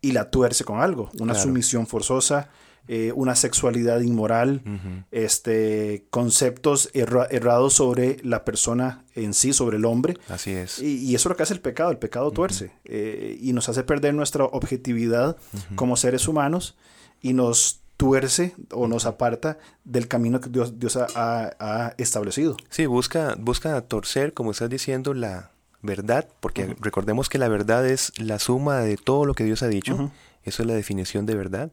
y 0.00 0.12
la 0.12 0.30
tuerce 0.30 0.64
con 0.64 0.80
algo, 0.80 1.10
una 1.18 1.34
sumisión 1.34 1.86
forzosa, 1.86 2.50
eh, 2.86 3.12
una 3.16 3.34
sexualidad 3.34 4.02
inmoral, 4.02 4.62
este, 5.10 6.06
conceptos 6.10 6.90
errados 6.92 7.72
sobre 7.72 8.18
la 8.22 8.44
persona 8.44 9.04
en 9.14 9.32
sí, 9.32 9.54
sobre 9.54 9.78
el 9.78 9.86
hombre. 9.86 10.18
Así 10.28 10.50
es. 10.50 10.80
Y, 10.80 11.14
eso 11.14 11.28
es 11.28 11.30
lo 11.30 11.36
que 11.36 11.44
hace 11.44 11.54
el 11.54 11.60
pecado, 11.60 11.90
el 11.90 11.98
pecado 11.98 12.30
tuerce 12.30 12.72
eh, 12.84 13.38
y 13.40 13.54
nos 13.54 13.70
hace 13.70 13.84
perder 13.84 14.12
nuestra 14.12 14.44
objetividad 14.44 15.38
como 15.76 15.96
seres 15.96 16.28
humanos 16.28 16.76
y 17.22 17.32
nos 17.32 17.83
tuerce 18.04 18.54
o 18.70 18.86
nos 18.86 19.06
aparta 19.06 19.58
del 19.84 20.08
camino 20.08 20.40
que 20.40 20.50
Dios, 20.50 20.78
Dios 20.78 20.96
ha, 20.96 21.94
establecido. 21.96 22.56
Sí, 22.68 22.86
busca, 22.86 23.34
busca 23.38 23.80
torcer, 23.80 24.34
como 24.34 24.50
estás 24.50 24.68
diciendo, 24.68 25.14
la, 25.14 25.50
verdad, 25.84 26.28
porque 26.40 26.76
recordemos 26.80 27.28
que 27.28 27.38
la 27.38 27.48
verdad 27.48 27.86
es 27.86 28.12
la 28.18 28.38
suma 28.38 28.80
de 28.80 28.96
todo 28.96 29.26
lo 29.26 29.34
que 29.34 29.44
Dios 29.44 29.62
ha 29.62 29.68
dicho, 29.68 30.10
eso 30.42 30.62
es 30.62 30.68
la 30.68 30.74
definición 30.74 31.26
de 31.26 31.34
verdad, 31.34 31.70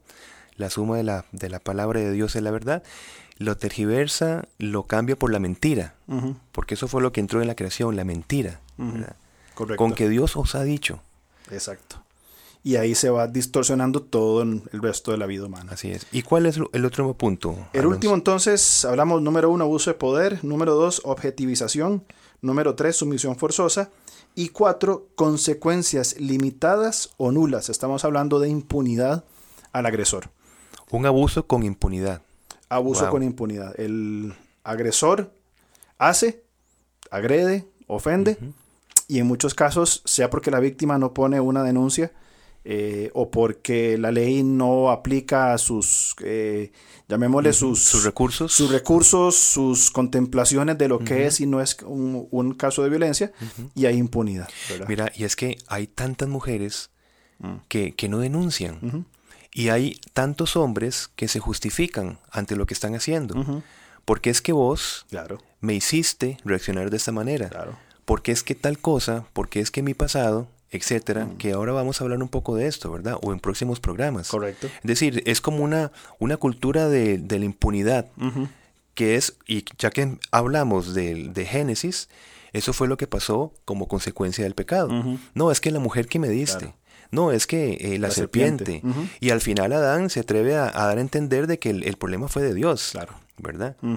la 0.58 0.70
suma 0.70 0.98
de 0.98 1.04
la, 1.04 1.26
de 1.32 1.50
la 1.50 1.60
palabra 1.60 2.00
de 2.00 2.12
Dios 2.12 2.36
es 2.36 2.44
la 2.44 2.52
verdad, 2.52 2.84
lo 3.38 3.58
tergiversa, 3.58 4.48
lo 4.58 4.84
cambia 4.84 5.16
por 5.16 5.32
la 5.32 5.40
mentira, 5.40 5.96
porque 6.52 6.76
eso 6.76 6.88
fue 6.88 7.02
lo 7.02 7.12
que 7.12 7.22
entró 7.22 7.42
en 7.42 7.48
la 7.48 7.56
creación, 7.56 7.96
la 7.96 8.04
mentira, 8.04 8.60
con 9.56 9.94
que 9.94 10.10
Dios 10.10 10.36
os 10.36 10.56
ha 10.56 10.64
dicho. 10.64 11.02
Exacto. 11.50 12.04
Y 12.64 12.76
ahí 12.76 12.94
se 12.94 13.10
va 13.10 13.28
distorsionando 13.28 14.04
todo 14.04 14.44
el 14.44 14.62
resto 14.72 15.12
de 15.12 15.18
la 15.18 15.26
vida 15.26 15.46
humana. 15.46 15.72
Así 15.74 15.92
es. 15.92 16.06
¿Y 16.12 16.22
cuál 16.22 16.46
es 16.46 16.60
el 16.74 16.86
otro 16.86 17.14
punto? 17.16 17.56
El 17.74 17.88
último 17.88 18.14
entonces, 18.14 18.86
hablamos 18.86 19.22
número 19.22 19.50
uno, 19.50 19.64
abuso 19.64 19.90
de 19.90 19.96
poder, 19.96 20.44
número 20.44 20.76
dos, 20.76 21.02
objetivización, 21.04 22.04
número 22.42 22.76
tres, 22.76 22.98
sumisión 22.98 23.36
forzosa, 23.36 23.90
y 24.36 24.50
cuatro, 24.50 25.08
consecuencias 25.16 26.20
limitadas 26.20 27.10
o 27.18 27.32
nulas. 27.32 27.70
Estamos 27.70 28.06
hablando 28.06 28.40
de 28.40 28.50
impunidad 28.50 29.26
al 29.72 29.86
agresor. 29.88 30.30
Un 30.92 31.06
abuso 31.06 31.48
con 31.48 31.64
impunidad. 31.64 32.22
Abuso 32.70 33.10
con 33.10 33.24
impunidad. 33.24 33.78
El 33.80 34.34
agresor 34.64 35.34
hace, 35.98 36.44
agrede, 37.10 37.68
ofende, 37.88 38.38
y 39.08 39.20
en 39.20 39.28
muchos 39.28 39.54
casos, 39.54 40.02
sea 40.06 40.30
porque 40.30 40.52
la 40.52 40.60
víctima 40.60 40.98
no 40.98 41.14
pone 41.14 41.42
una 41.42 41.64
denuncia, 41.64 42.12
eh, 42.64 43.10
o 43.14 43.32
porque 43.32 43.98
la 43.98 44.12
ley 44.12 44.44
no 44.44 44.92
aplica 44.92 45.58
sus, 45.58 46.16
eh, 46.24 46.72
llamémosle 47.08 47.54
sus, 47.54 47.84
sus, 47.84 48.04
recursos, 48.04 48.54
sus 48.54 48.72
recursos, 48.72 49.36
sus 49.36 49.90
contemplaciones 49.90 50.78
de 50.78 50.88
lo 50.88 51.00
que 51.00 51.26
es 51.26 51.40
y 51.40 51.48
no 51.48 51.60
es 51.60 51.78
un, 51.84 52.54
caso 52.54 52.84
de 52.84 52.90
violencia, 52.90 53.32
y 53.74 53.88
hay 53.88 53.98
impunidad. 53.98 54.48
Mira, 54.88 55.12
y 55.16 55.24
es 55.24 55.36
que 55.36 55.58
hay 55.68 55.88
tantas 55.88 56.30
mujeres 56.30 56.92
mm. 57.40 57.56
que, 57.68 57.94
que, 57.96 58.08
no 58.10 58.20
denuncian, 58.20 59.08
y 59.52 59.70
hay 59.70 60.00
tantos 60.14 60.56
hombres 60.56 61.10
que 61.16 61.28
se 61.28 61.40
justifican 61.40 62.20
ante 62.30 62.56
lo 62.56 62.68
que 62.68 62.76
están 62.76 62.94
haciendo. 62.94 63.64
Porque 64.06 64.30
es 64.30 64.42
que 64.42 64.52
vos 64.52 65.06
claro. 65.10 65.40
me 65.62 65.74
hiciste 65.74 66.38
reaccionar 66.44 66.90
de 66.90 66.98
esta 66.98 67.12
manera. 67.12 67.50
Claro. 67.50 67.78
Porque 68.06 68.32
es 68.32 68.44
que 68.44 68.56
tal 68.56 68.80
cosa, 68.80 69.26
porque 69.34 69.60
es 69.60 69.72
que 69.72 69.84
mi 69.84 69.94
pasado 69.94 70.48
etcétera, 70.72 71.30
que 71.38 71.52
ahora 71.52 71.74
vamos 71.74 72.00
a 72.00 72.06
hablar 72.06 72.24
un 72.24 72.30
poco 72.30 72.56
de 72.56 72.68
esto, 72.68 72.92
¿verdad? 72.92 73.18
O 73.22 73.34
en 73.34 73.40
próximos 73.40 73.82
programas. 73.82 74.30
Correcto. 74.30 74.68
Es 74.68 74.84
decir, 74.84 75.22
es 75.26 75.42
como 75.42 75.64
una, 75.64 75.92
una 76.18 76.38
cultura 76.38 76.88
de, 76.88 77.18
de 77.18 77.40
la 77.40 77.46
impunidad, 77.46 78.08
que 78.94 79.16
es, 79.16 79.36
y 79.46 79.66
ya 79.78 79.90
que 79.90 80.18
hablamos 80.32 80.94
de, 80.94 81.30
de, 81.30 81.46
Génesis, 81.46 82.08
eso 82.54 82.72
fue 82.72 82.88
lo 82.88 82.98
que 82.98 83.06
pasó 83.06 83.54
como 83.66 83.88
consecuencia 83.88 84.46
del 84.46 84.56
pecado. 84.56 84.90
No, 85.34 85.52
es 85.52 85.60
que 85.60 85.72
la 85.72 85.80
mujer 85.80 86.08
que 86.08 86.20
me 86.20 86.30
diste. 86.30 86.74
No, 87.12 87.34
es 87.34 87.46
que 87.46 87.74
eh, 87.74 88.00
la, 88.00 88.10
serpiente. 88.10 88.82
Y 89.20 89.32
al 89.32 89.42
final 89.42 89.74
Adán 89.74 90.10
se 90.10 90.22
atreve 90.22 90.56
a, 90.56 90.72
dar 90.72 90.98
a 90.98 91.02
entender 91.02 91.48
de 91.48 91.60
que 91.60 91.70
el, 91.70 91.98
problema 91.98 92.30
fue 92.30 92.42
de 92.42 92.54
Dios. 92.54 92.90
Claro. 92.94 93.14
¿Verdad? 93.38 93.76
Mm. 93.82 93.96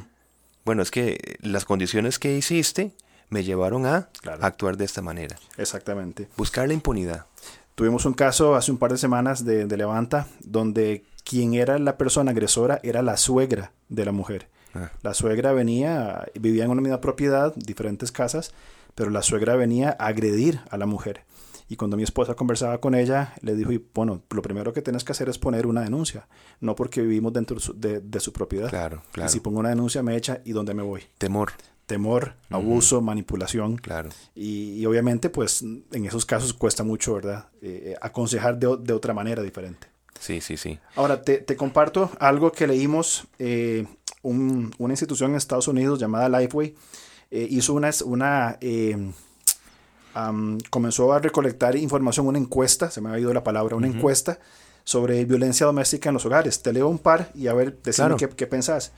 Bueno, 0.65 0.83
es 0.83 0.91
que 0.91 1.37
las 1.41 1.65
condiciones 1.65 2.19
que 2.19 2.37
hiciste 2.37 2.93
me 3.35 3.43
llevaron 3.43 3.85
a 3.85 4.09
actuar 4.41 4.77
de 4.77 4.85
esta 4.85 5.03
manera. 5.03 5.37
Exactamente. 5.59 6.29
Buscar 6.37 6.69
la 6.69 6.75
impunidad. 6.75 7.27
Tuvimos 7.75 8.05
un 8.05 8.15
caso 8.15 8.55
hace 8.55 8.71
un 8.71 8.79
par 8.79 8.93
de 8.93 8.99
semanas 8.99 9.45
de, 9.45 9.67
Levanta 9.77 10.29
donde 10.45 11.05
quien 11.25 11.55
era 11.55 11.81
la 11.81 11.99
persona 11.99 12.31
agresora 12.31 12.79
era 12.85 13.03
la 13.03 13.17
suegra 13.17 13.73
de 13.89 14.05
la 14.05 14.13
mujer. 14.13 14.47
Ah. 14.73 14.93
La 15.03 15.15
suegra 15.15 15.53
venía, 15.53 16.27
vivía 16.39 16.65
en 16.65 16.71
una 16.71 16.81
misma 16.81 17.01
propiedad, 17.01 17.53
diferentes 17.57 18.13
casas, 18.13 18.53
pero 18.95 19.11
la 19.11 19.23
suegra 19.23 19.57
venía 19.57 19.97
a 19.99 20.07
agredir 20.07 20.61
a 20.71 20.77
la 20.77 20.87
mujer. 20.87 21.25
Y 21.69 21.75
cuando 21.75 21.97
mi 21.97 22.05
esposa 22.05 22.35
conversaba 22.35 22.79
con 22.79 22.95
ella, 22.95 23.35
le 23.41 23.57
dijo, 23.57 23.73
bueno, 23.95 24.23
lo 24.31 24.43
primero 24.43 24.73
que 24.73 24.83
tienes 24.83 25.03
que 25.03 25.11
hacer 25.11 25.29
es 25.29 25.39
poner 25.39 25.67
una 25.67 25.81
denuncia, 25.81 26.29
no 26.61 26.77
porque 26.77 27.01
vivimos 27.01 27.33
dentro 27.33 27.57
de 27.57 28.21
su, 28.21 28.33
propiedad. 28.33 28.69
Claro, 28.69 29.03
claro. 29.11 29.29
Y 29.29 29.33
si 29.33 29.41
pongo 29.41 29.59
una 29.59 29.71
denuncia 29.71 30.05
me 30.05 30.15
echa 30.15 30.41
y 30.45 30.53
dónde 30.53 30.73
me 30.75 30.85
voy. 30.85 31.03
Temor 31.19 31.51
temor, 31.87 32.35
abuso, 32.51 33.01
manipulación. 33.01 33.77
Claro. 33.77 34.11
Y, 34.35 34.85
obviamente, 34.87 35.31
pues 35.31 35.63
en 35.63 36.05
esos 36.07 36.25
casos 36.25 36.53
cuesta 36.53 36.83
mucho, 36.83 37.15
¿verdad? 37.15 37.49
Eh, 37.63 37.93
eh, 37.93 37.97
aconsejar 38.01 38.59
de, 38.59 38.93
otra 38.93 39.15
manera 39.15 39.43
diferente. 39.43 39.89
Sí, 40.19 40.41
sí, 40.41 40.57
sí. 40.57 40.79
Ahora, 40.97 41.23
te, 41.23 41.45
comparto 41.57 42.11
algo 42.19 42.53
que 42.53 42.67
leímos. 42.67 43.27
Eh, 43.39 43.87
una 44.23 44.93
institución 44.93 45.33
en 45.33 45.37
Estados 45.37 45.69
Unidos 45.69 45.99
llamada 45.99 46.29
Lifeway 46.41 46.75
hizo 47.31 47.75
una... 47.75 47.91
una 48.05 48.59
comenzó 50.71 51.13
a 51.13 51.19
recolectar 51.19 51.77
información, 51.77 52.29
una 52.29 52.39
encuesta, 52.39 52.91
se 52.91 53.01
me 53.01 53.11
ha 53.11 53.19
ido 53.19 53.35
la 53.35 53.43
palabra, 53.43 53.75
una 53.77 53.89
encuesta 53.89 54.39
sobre 54.85 55.25
violencia 55.25 55.67
doméstica 55.67 56.11
en 56.11 56.15
los 56.15 56.27
hogares. 56.27 56.63
Te 56.63 56.73
leo 56.73 56.89
un 56.89 56.99
par 56.99 57.31
y 57.35 57.49
a 57.49 57.55
ver, 57.55 57.79
decime 57.83 58.17
qué, 58.19 58.29
qué, 58.29 58.47
pensás. 58.47 58.93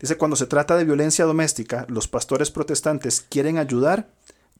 Dice, 0.00 0.16
cuando 0.16 0.36
se 0.36 0.46
trata 0.46 0.76
de 0.76 0.84
violencia 0.84 1.26
doméstica, 1.26 1.86
los 1.88 2.08
pastores 2.08 2.50
protestantes 2.50 3.20
quieren 3.20 3.58
ayudar, 3.58 4.08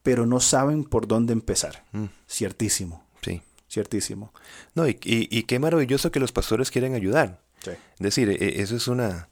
pero 0.03 0.25
no 0.25 0.39
saben 0.39 0.83
por 0.83 1.07
dónde 1.07 1.33
empezar. 1.33 1.83
Mm. 1.91 2.05
Ciertísimo. 2.29 3.03
Sí. 3.21 3.41
Ciertísimo. 3.69 4.31
No, 4.75 4.87
y, 4.87 4.97
y, 5.03 5.43
qué 5.43 5.59
maravilloso 5.59 6.11
que 6.11 6.19
los 6.19 6.31
pastores 6.31 6.71
quieren 6.71 6.93
ayudar. 6.93 7.41
Sí. 7.63 7.71
Es 7.71 7.99
decir, 7.99 8.29
e, 8.29 8.61
eso 8.61 8.75
es 8.75 8.87
una, 8.87 9.29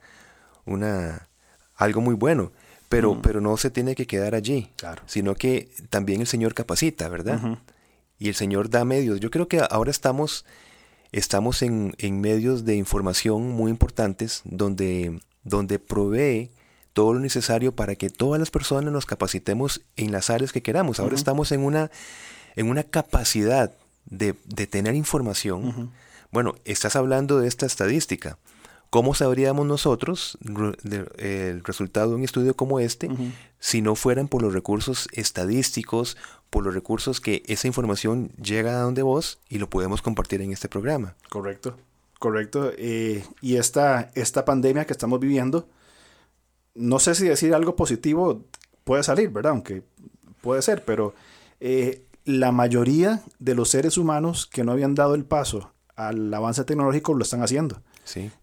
una, 0.65 1.29
algo 1.75 2.01
muy 2.01 2.15
bueno. 2.15 2.51
Pero, 2.89 3.15
mm. 3.15 3.21
pero 3.21 3.41
no 3.41 3.55
se 3.57 3.69
tiene 3.69 3.95
que 3.95 4.07
quedar 4.07 4.35
allí, 4.35 4.71
claro. 4.75 5.03
sino 5.05 5.35
que 5.35 5.69
también 5.89 6.21
el 6.21 6.27
Señor 6.27 6.53
capacita, 6.53 7.07
¿verdad? 7.09 7.57
Y 8.19 8.29
el 8.29 8.35
Señor 8.35 8.69
da 8.69 8.85
medios. 8.85 9.19
Yo 9.19 9.31
creo 9.31 9.47
que 9.47 9.61
ahora 9.69 9.91
estamos 9.91 10.45
estamos 11.11 11.61
en, 11.61 11.95
medios 12.21 12.65
de 12.65 12.75
información 12.75 13.49
muy 13.49 13.71
importantes 13.71 14.41
donde, 14.45 15.19
donde 15.43 15.79
provee 15.79 16.51
todo 16.93 17.13
lo 17.13 17.19
necesario 17.19 17.75
para 17.75 17.95
que 17.95 18.09
todas 18.09 18.39
las 18.39 18.51
personas 18.51 18.93
nos 18.93 19.05
capacitemos 19.05 19.81
en 19.97 20.11
las 20.11 20.29
áreas 20.29 20.53
que 20.53 20.61
queramos. 20.61 20.99
Ahora 20.99 21.15
estamos 21.15 21.51
en 21.51 21.61
una, 21.61 21.91
en 22.55 22.69
una 22.69 22.83
capacidad 22.83 23.73
de, 24.05 24.33
tener 24.33 24.95
información. 24.95 25.91
Bueno, 26.31 26.55
estás 26.63 26.95
hablando 26.95 27.39
de 27.39 27.47
esta 27.47 27.65
estadística. 27.65 28.37
¿Cómo 28.89 29.13
sabríamos 29.13 29.65
nosotros 29.65 30.37
el 31.17 31.63
resultado 31.65 32.11
de 32.11 32.15
un 32.15 32.23
estudio 32.23 32.55
como 32.55 32.79
este 32.79 33.09
si 33.59 33.81
no 33.81 33.95
fueran 33.95 34.29
por 34.29 34.41
los 34.41 34.53
recursos 34.53 35.09
estadísticos, 35.11 36.15
por 36.55 36.63
los 36.63 36.73
recursos 36.73 37.19
que 37.19 37.43
esa 37.47 37.67
información 37.67 38.29
llega 38.41 38.79
a 38.79 38.83
donde 38.83 39.01
vos 39.01 39.39
y 39.49 39.57
lo 39.57 39.69
podemos 39.69 40.01
compartir 40.01 40.39
en 40.39 40.53
este 40.53 40.69
programa? 40.69 41.13
Correcto, 41.27 41.75
correcto. 42.17 42.71
Eh, 42.77 43.25
y 43.41 43.57
esta, 43.57 44.09
esta 44.15 44.45
pandemia 44.45 44.85
que 44.85 44.93
estamos 44.93 45.19
viviendo, 45.19 45.67
no 46.73 46.99
sé 46.99 47.13
si 47.13 47.27
decir 47.27 47.53
algo 47.53 47.75
positivo 47.75 48.45
puede 48.85 49.03
salir, 49.03 49.31
¿verdad? 49.31 49.51
Aunque 49.51 49.83
puede 50.39 50.61
ser, 50.61 50.85
pero 50.85 51.13
eh, 51.59 52.05
la 52.23 52.53
mayoría 52.53 53.21
de 53.37 53.53
los 53.53 53.67
seres 53.67 53.97
humanos 53.97 54.45
que 54.45 54.63
no 54.63 54.71
habían 54.71 54.95
dado 54.95 55.13
el 55.13 55.25
paso 55.25 55.73
al 55.97 56.33
avance 56.33 56.63
tecnológico 56.63 57.13
lo 57.15 57.23
están 57.23 57.43
haciendo. 57.43 57.81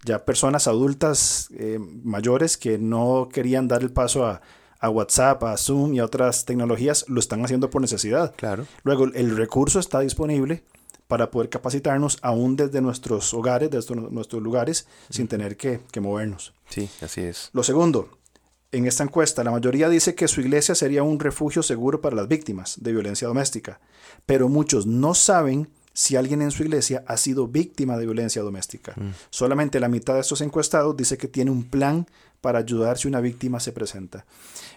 Ya 0.04 0.26
personas 0.26 0.69
adultas 0.69 1.49
eh, 1.54 1.78
mayores 1.81 2.59
que 2.59 2.76
no 2.76 3.31
querían 3.33 3.69
dar 3.69 3.81
el 3.81 3.90
paso 3.90 4.26
a, 4.83 4.91
WhatsApp, 4.91 5.43
a 5.45 5.57
Zoom 5.57 5.95
y 5.95 6.01
a 6.01 6.05
otras 6.05 6.45
tecnologías, 6.45 7.07
lo 7.09 7.21
están 7.21 7.43
haciendo 7.45 7.71
por 7.71 7.81
necesidad. 7.81 8.35
Claro. 8.37 8.67
Luego, 8.83 9.05
el 9.07 9.37
recurso 9.37 9.79
está 9.79 10.01
disponible 10.01 10.65
para 11.07 11.31
poder 11.31 11.49
capacitarnos 11.49 12.19
aún 12.21 12.57
desde 12.57 12.81
nuestros 12.81 13.33
hogares, 13.33 13.71
desde 13.71 13.95
nuestros 13.95 14.43
lugares, 14.43 14.87
sin 15.09 15.29
tener 15.29 15.57
que, 15.57 15.81
que 15.91 16.01
movernos. 16.01 16.53
Sí, 16.69 16.91
así 17.01 17.21
es. 17.21 17.51
Lo 17.53 17.62
segundo, 17.62 18.11
en 18.73 18.87
esta 18.87 19.05
encuesta, 19.05 19.45
la 19.45 19.51
mayoría 19.51 19.89
dice 19.89 20.15
que 20.15 20.27
su 20.27 20.41
iglesia 20.41 20.75
sería 20.75 21.03
un 21.03 21.21
refugio 21.21 21.62
seguro 21.62 22.01
para 22.01 22.17
las 22.17 22.29
víctimas 22.29 22.77
de 22.81 22.93
violencia 22.93 23.29
doméstica, 23.29 23.81
pero 24.27 24.49
muchos 24.49 24.87
no 24.87 25.15
saben 25.15 25.69
si 25.93 26.17
alguien 26.17 26.43
en 26.43 26.51
su 26.51 26.62
iglesia 26.62 27.05
ha 27.07 27.17
sido 27.17 27.47
víctima 27.47 27.99
de 27.99 28.07
violencia 28.07 28.43
doméstica. 28.43 28.95
Mm. 28.97 29.11
Solamente 29.31 29.79
la 29.81 29.89
mitad 29.89 30.15
de 30.15 30.21
estos 30.21 30.41
encuestados 30.41 30.97
dice 30.97 31.19
que 31.19 31.29
tiene 31.29 31.51
un 31.51 31.65
plan 31.65 32.07
para 32.43 32.59
ayudar 32.59 32.99
si 32.99 33.09
una 33.09 33.23
víctima 33.23 33.61
se 33.61 33.73
presenta. 33.73 34.27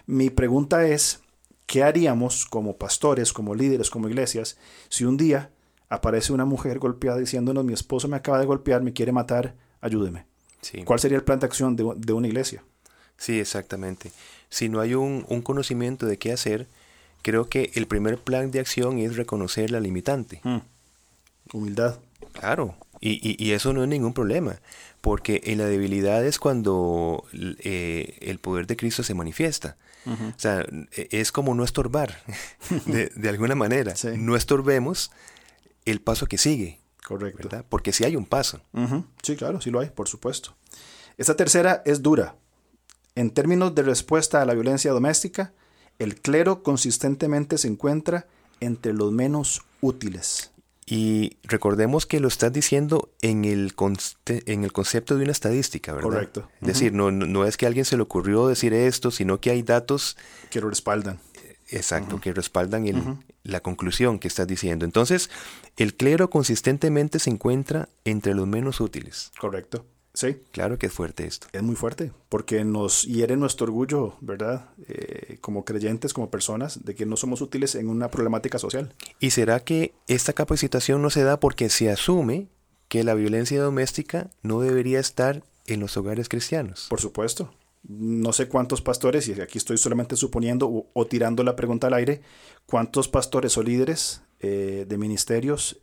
Mi 0.06 0.30
pregunta 0.30 0.86
es, 0.86 1.20
¿qué 1.66 1.82
haríamos 1.82 2.46
como 2.46 2.76
pastores, 2.76 3.34
como 3.34 3.54
líderes, 3.54 3.90
como 3.90 4.08
iglesias, 4.08 4.56
si 4.88 5.04
un 5.04 5.18
día 5.18 5.50
aparece 5.90 6.32
una 6.32 6.46
mujer 6.46 6.78
golpeada 6.78 7.18
diciéndonos, 7.18 7.64
mi 7.64 7.74
esposo 7.74 8.08
me 8.08 8.16
acaba 8.16 8.38
de 8.38 8.46
golpear, 8.46 8.82
me 8.82 8.94
quiere 8.94 9.12
matar, 9.12 9.54
ayúdeme? 9.82 10.24
¿Cuál 10.84 10.98
sería 10.98 11.18
el 11.18 11.24
plan 11.24 11.38
de 11.38 11.46
acción 11.46 11.76
de, 11.76 12.12
una 12.12 12.26
iglesia? 12.26 12.64
Sí, 13.18 13.38
exactamente. 13.38 14.10
Si 14.48 14.68
no 14.68 14.80
hay 14.80 14.94
un, 14.94 15.22
conocimiento 15.42 16.06
de 16.06 16.18
qué 16.18 16.32
hacer, 16.32 16.66
creo 17.22 17.48
que 17.48 17.70
el 17.74 17.86
primer 17.86 18.18
plan 18.18 18.50
de 18.50 18.60
acción 18.60 18.98
es 18.98 19.16
reconocer 19.16 19.70
la 19.70 19.80
limitante. 19.80 20.40
Mm. 20.42 20.58
Humildad. 21.52 21.98
Claro, 22.32 22.74
Y, 23.00 23.44
y, 23.44 23.52
eso 23.52 23.72
no 23.72 23.82
es 23.82 23.88
ningún 23.88 24.12
problema, 24.12 24.58
porque 25.00 25.40
en 25.44 25.58
la 25.58 25.66
debilidad 25.66 26.24
es 26.24 26.38
cuando 26.38 27.24
eh, 27.32 28.18
el 28.20 28.38
poder 28.38 28.66
de 28.66 28.76
Cristo 28.76 29.02
se 29.02 29.14
manifiesta. 29.14 29.76
O 30.06 30.38
sea, 30.38 30.64
e, 30.92 31.08
es 31.10 31.32
como 31.32 31.54
no 31.54 31.64
estorbar, 31.64 32.22
de, 32.86 33.10
de 33.14 33.28
alguna 33.28 33.56
manera. 33.56 33.94
No 34.16 34.36
estorbemos 34.36 35.10
el 35.84 36.00
paso 36.00 36.26
que 36.26 36.38
sigue. 36.38 36.80
Correcto. 37.06 37.48
Porque 37.68 37.92
sí 37.92 38.04
hay 38.04 38.16
un 38.16 38.26
paso. 38.26 38.60
Sí, 39.22 39.36
claro, 39.36 39.60
sí 39.60 39.70
lo 39.70 39.80
hay, 39.80 39.90
por 39.90 40.08
supuesto. 40.08 40.56
Esta 41.16 41.36
tercera 41.36 41.82
es 41.84 42.02
dura. 42.02 42.34
En 43.14 43.30
términos 43.30 43.74
de 43.74 43.82
respuesta 43.82 44.42
a 44.42 44.44
la 44.44 44.54
violencia 44.54 44.90
doméstica, 44.90 45.52
el 45.98 46.20
clero 46.20 46.62
consistentemente 46.62 47.58
se 47.58 47.68
encuentra 47.68 48.26
entre 48.60 48.92
los 48.92 49.12
menos 49.12 49.62
útiles. 49.80 50.50
Y 50.88 51.38
recordemos 51.42 52.06
que 52.06 52.20
lo 52.20 52.28
estás 52.28 52.52
diciendo 52.52 53.10
en 53.20 53.44
el, 53.44 53.74
en 54.28 54.64
el 54.64 54.72
concepto 54.72 55.16
de 55.16 55.24
una 55.24 55.32
estadística, 55.32 55.92
¿verdad? 55.92 56.08
Correcto. 56.08 56.48
Es 56.60 56.68
decir, 56.68 56.92
no, 56.92 57.10
no, 57.10 57.44
es 57.44 57.56
que 57.56 57.66
a 57.66 57.68
alguien 57.68 57.84
se 57.84 57.96
le 57.96 58.04
ocurrió 58.04 58.46
decir 58.46 58.72
esto, 58.72 59.10
sino 59.10 59.40
que 59.40 59.50
hay 59.50 59.62
datos... 59.62 60.16
Que 60.48 60.60
lo 60.60 60.68
respaldan. 60.68 61.18
Exacto, 61.68 62.20
que 62.20 62.32
respaldan 62.32 62.86
el, 62.86 63.02
la 63.42 63.60
conclusión 63.60 64.20
que 64.20 64.28
estás 64.28 64.46
diciendo. 64.46 64.84
Entonces, 64.84 65.28
el 65.76 65.96
clero 65.96 66.30
consistentemente 66.30 67.18
se 67.18 67.30
encuentra 67.30 67.88
entre 68.04 68.34
los 68.34 68.46
menos 68.46 68.80
útiles. 68.80 69.32
Correcto. 69.40 69.84
Sí. 70.16 70.38
Claro 70.50 70.78
que 70.78 70.86
es 70.86 70.92
fuerte 70.94 71.26
esto. 71.26 71.46
Es 71.52 71.62
muy 71.62 71.76
fuerte, 71.76 72.10
porque 72.30 72.64
nos 72.64 73.02
hiere 73.02 73.36
nuestro 73.36 73.66
orgullo, 73.66 74.16
¿verdad? 74.22 74.70
Eh, 74.88 75.36
como 75.42 75.66
creyentes, 75.66 76.14
como 76.14 76.30
personas, 76.30 76.86
de 76.86 76.94
que 76.94 77.04
no 77.04 77.18
somos 77.18 77.42
útiles 77.42 77.74
en 77.74 77.90
una 77.90 78.10
problemática 78.10 78.58
social. 78.58 78.94
¿Y 79.20 79.32
será 79.32 79.60
que 79.60 79.92
esta 80.08 80.32
capacitación 80.32 81.02
no 81.02 81.10
se 81.10 81.22
da 81.22 81.38
porque 81.38 81.68
se 81.68 81.90
asume 81.90 82.48
que 82.88 83.04
la 83.04 83.12
violencia 83.12 83.60
doméstica 83.60 84.30
no 84.40 84.60
debería 84.60 85.00
estar 85.00 85.44
en 85.66 85.80
los 85.80 85.98
hogares 85.98 86.30
cristianos? 86.30 86.86
Por 86.88 87.02
supuesto. 87.02 87.52
No 87.86 88.32
sé 88.32 88.48
cuántos 88.48 88.80
pastores, 88.80 89.28
y 89.28 89.38
aquí 89.38 89.58
estoy 89.58 89.76
solamente 89.76 90.16
suponiendo 90.16 90.88
o, 90.94 91.06
tirando 91.06 91.44
la 91.44 91.56
pregunta 91.56 91.88
al 91.88 91.94
aire, 91.94 92.22
cuántos 92.64 93.08
pastores 93.08 93.58
o 93.58 93.62
líderes 93.62 94.22
eh, 94.40 94.86
de 94.88 94.96
ministerios 94.96 95.82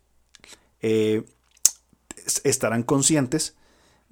eh, 0.82 1.24
estarán 2.44 2.82
conscientes 2.82 3.58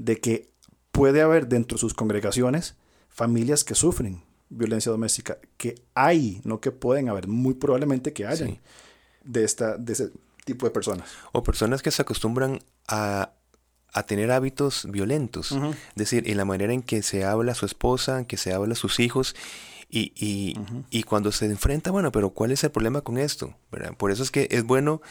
de 0.05 0.19
que 0.19 0.49
puede 0.91 1.21
haber 1.21 1.47
dentro 1.47 1.75
de 1.75 1.79
sus 1.79 1.93
congregaciones 1.93 2.75
familias 3.09 3.63
que 3.63 3.75
sufren 3.75 4.23
violencia 4.49 4.91
doméstica, 4.91 5.37
que 5.57 5.75
hay, 5.95 6.41
no 6.43 6.59
que 6.59 6.71
pueden 6.71 7.07
haber, 7.07 7.27
muy 7.27 7.53
probablemente 7.53 8.11
que 8.11 8.25
hayan 8.25 8.59
de, 9.23 9.43
esta, 9.43 9.77
de 9.77 9.93
ese 9.93 10.11
tipo 10.43 10.65
de 10.65 10.71
personas. 10.71 11.09
O 11.31 11.41
personas 11.41 11.81
que 11.81 11.91
se 11.91 12.01
acostumbran 12.01 12.59
a, 12.87 13.31
tener 14.07 14.31
hábitos 14.31 14.87
violentos, 14.89 15.51
es 15.51 15.95
decir, 15.95 16.29
en 16.29 16.37
la 16.37 16.45
manera 16.45 16.73
en 16.73 16.81
que 16.81 17.01
se 17.01 17.25
habla 17.25 17.51
a 17.51 17.55
su 17.55 17.65
esposa, 17.65 18.19
en 18.19 18.25
que 18.25 18.37
se 18.37 18.53
habla 18.53 18.73
a 18.73 18.77
sus 18.77 18.99
hijos, 18.99 19.35
y, 19.89 20.13
y, 20.15 20.57
y 20.89 21.03
cuando 21.03 21.33
se 21.33 21.45
enfrenta, 21.45 21.91
bueno, 21.91 22.11
pero 22.13 22.29
¿cuál 22.29 22.51
es 22.51 22.63
el 22.63 22.71
problema 22.71 23.01
con 23.01 23.17
esto? 23.17 23.53
Por 23.97 24.11
eso 24.11 24.23
es 24.23 24.31
que 24.31 24.47
es 24.51 24.63
bueno 24.63 25.01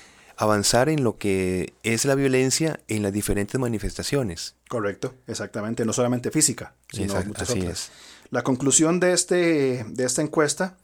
avanzar 0.40 0.88
en 0.88 1.04
lo 1.04 1.18
que 1.18 1.74
es 1.82 2.06
la 2.06 2.14
violencia 2.14 2.80
en 2.88 3.02
las 3.02 3.12
diferentes 3.12 3.60
manifestaciones. 3.60 4.56
Correcto, 4.68 5.14
exactamente, 5.26 5.84
no 5.84 5.92
solamente 5.92 6.30
física, 6.30 6.72
sino 6.90 7.14
muchas 7.26 7.50
así 7.50 7.60
Es. 7.60 7.90
La 8.30 8.42
conclusión 8.42 9.00
de, 9.00 9.12
este, 9.12 9.84
de 9.86 10.04
esta 10.04 10.22
encuesta, 10.22 10.78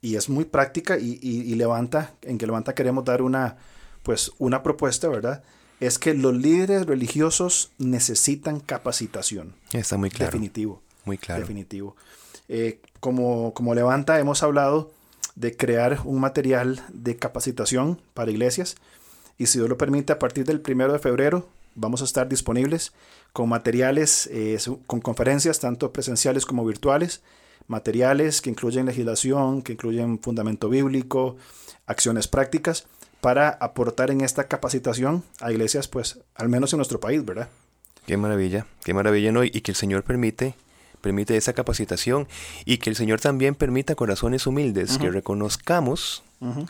y 0.00 0.16
es 0.16 0.30
muy 0.30 0.46
práctica 0.46 0.96
y, 0.98 1.54
levanta, 1.54 2.14
en 2.22 2.38
que 2.38 2.46
levanta 2.46 2.74
queremos 2.74 3.04
dar 3.04 3.20
una, 3.20 3.58
pues, 4.02 4.32
una 4.38 4.62
propuesta, 4.62 5.08
¿verdad? 5.08 5.42
Es 5.80 5.98
que 5.98 6.14
los 6.14 6.34
líderes 6.34 6.86
religiosos 6.86 7.72
necesitan 7.76 8.58
capacitación. 8.58 9.54
Está 9.72 9.98
muy 9.98 10.08
claro. 10.08 10.32
Definitivo. 10.32 10.82
Muy 11.04 11.18
claro. 11.18 11.42
Definitivo. 11.42 11.94
Eh, 12.48 12.80
como, 13.00 13.52
como 13.52 13.74
levanta, 13.74 14.18
hemos 14.18 14.42
hablado 14.42 14.92
de 15.34 15.56
crear 15.56 16.00
un 16.04 16.20
material 16.20 16.84
de 16.92 17.16
capacitación 17.16 18.00
para 18.14 18.30
iglesias 18.30 18.76
y 19.36 19.46
si 19.46 19.58
Dios 19.58 19.68
lo 19.68 19.78
permite, 19.78 20.12
a 20.12 20.18
partir 20.18 20.44
del 20.44 20.60
primero 20.60 20.92
de 20.92 20.98
febrero 20.98 21.48
vamos 21.74 22.02
a 22.02 22.04
estar 22.04 22.28
disponibles 22.28 22.92
con 23.32 23.48
materiales, 23.48 24.28
eh, 24.32 24.58
con 24.86 25.00
conferencias 25.00 25.58
tanto 25.58 25.92
presenciales 25.92 26.46
como 26.46 26.64
virtuales, 26.64 27.22
materiales 27.66 28.40
que 28.40 28.50
incluyen 28.50 28.86
legislación, 28.86 29.62
que 29.62 29.72
incluyen 29.72 30.20
fundamento 30.20 30.68
bíblico, 30.68 31.36
acciones 31.86 32.28
prácticas, 32.28 32.86
para 33.20 33.48
aportar 33.48 34.10
en 34.10 34.20
esta 34.20 34.48
capacitación 34.48 35.24
a 35.40 35.50
iglesias, 35.50 35.88
pues 35.88 36.20
al 36.34 36.48
menos 36.48 36.72
en 36.72 36.76
nuestro 36.76 37.00
país, 37.00 37.24
¿verdad? 37.24 37.48
Qué 38.06 38.18
maravilla, 38.18 38.66
qué 38.84 38.92
maravilla, 38.92 39.32
¿no? 39.32 39.44
Y 39.44 39.50
que 39.50 39.70
el 39.72 39.76
Señor 39.76 40.04
permite 40.04 40.54
permite 41.04 41.36
esa 41.36 41.52
capacitación 41.52 42.26
y 42.64 42.78
que 42.78 42.88
el 42.88 42.96
Señor 42.96 43.20
también 43.20 43.54
permita 43.54 43.94
corazones 43.94 44.46
humildes, 44.46 44.96
que 44.96 45.10
reconozcamos, 45.10 46.22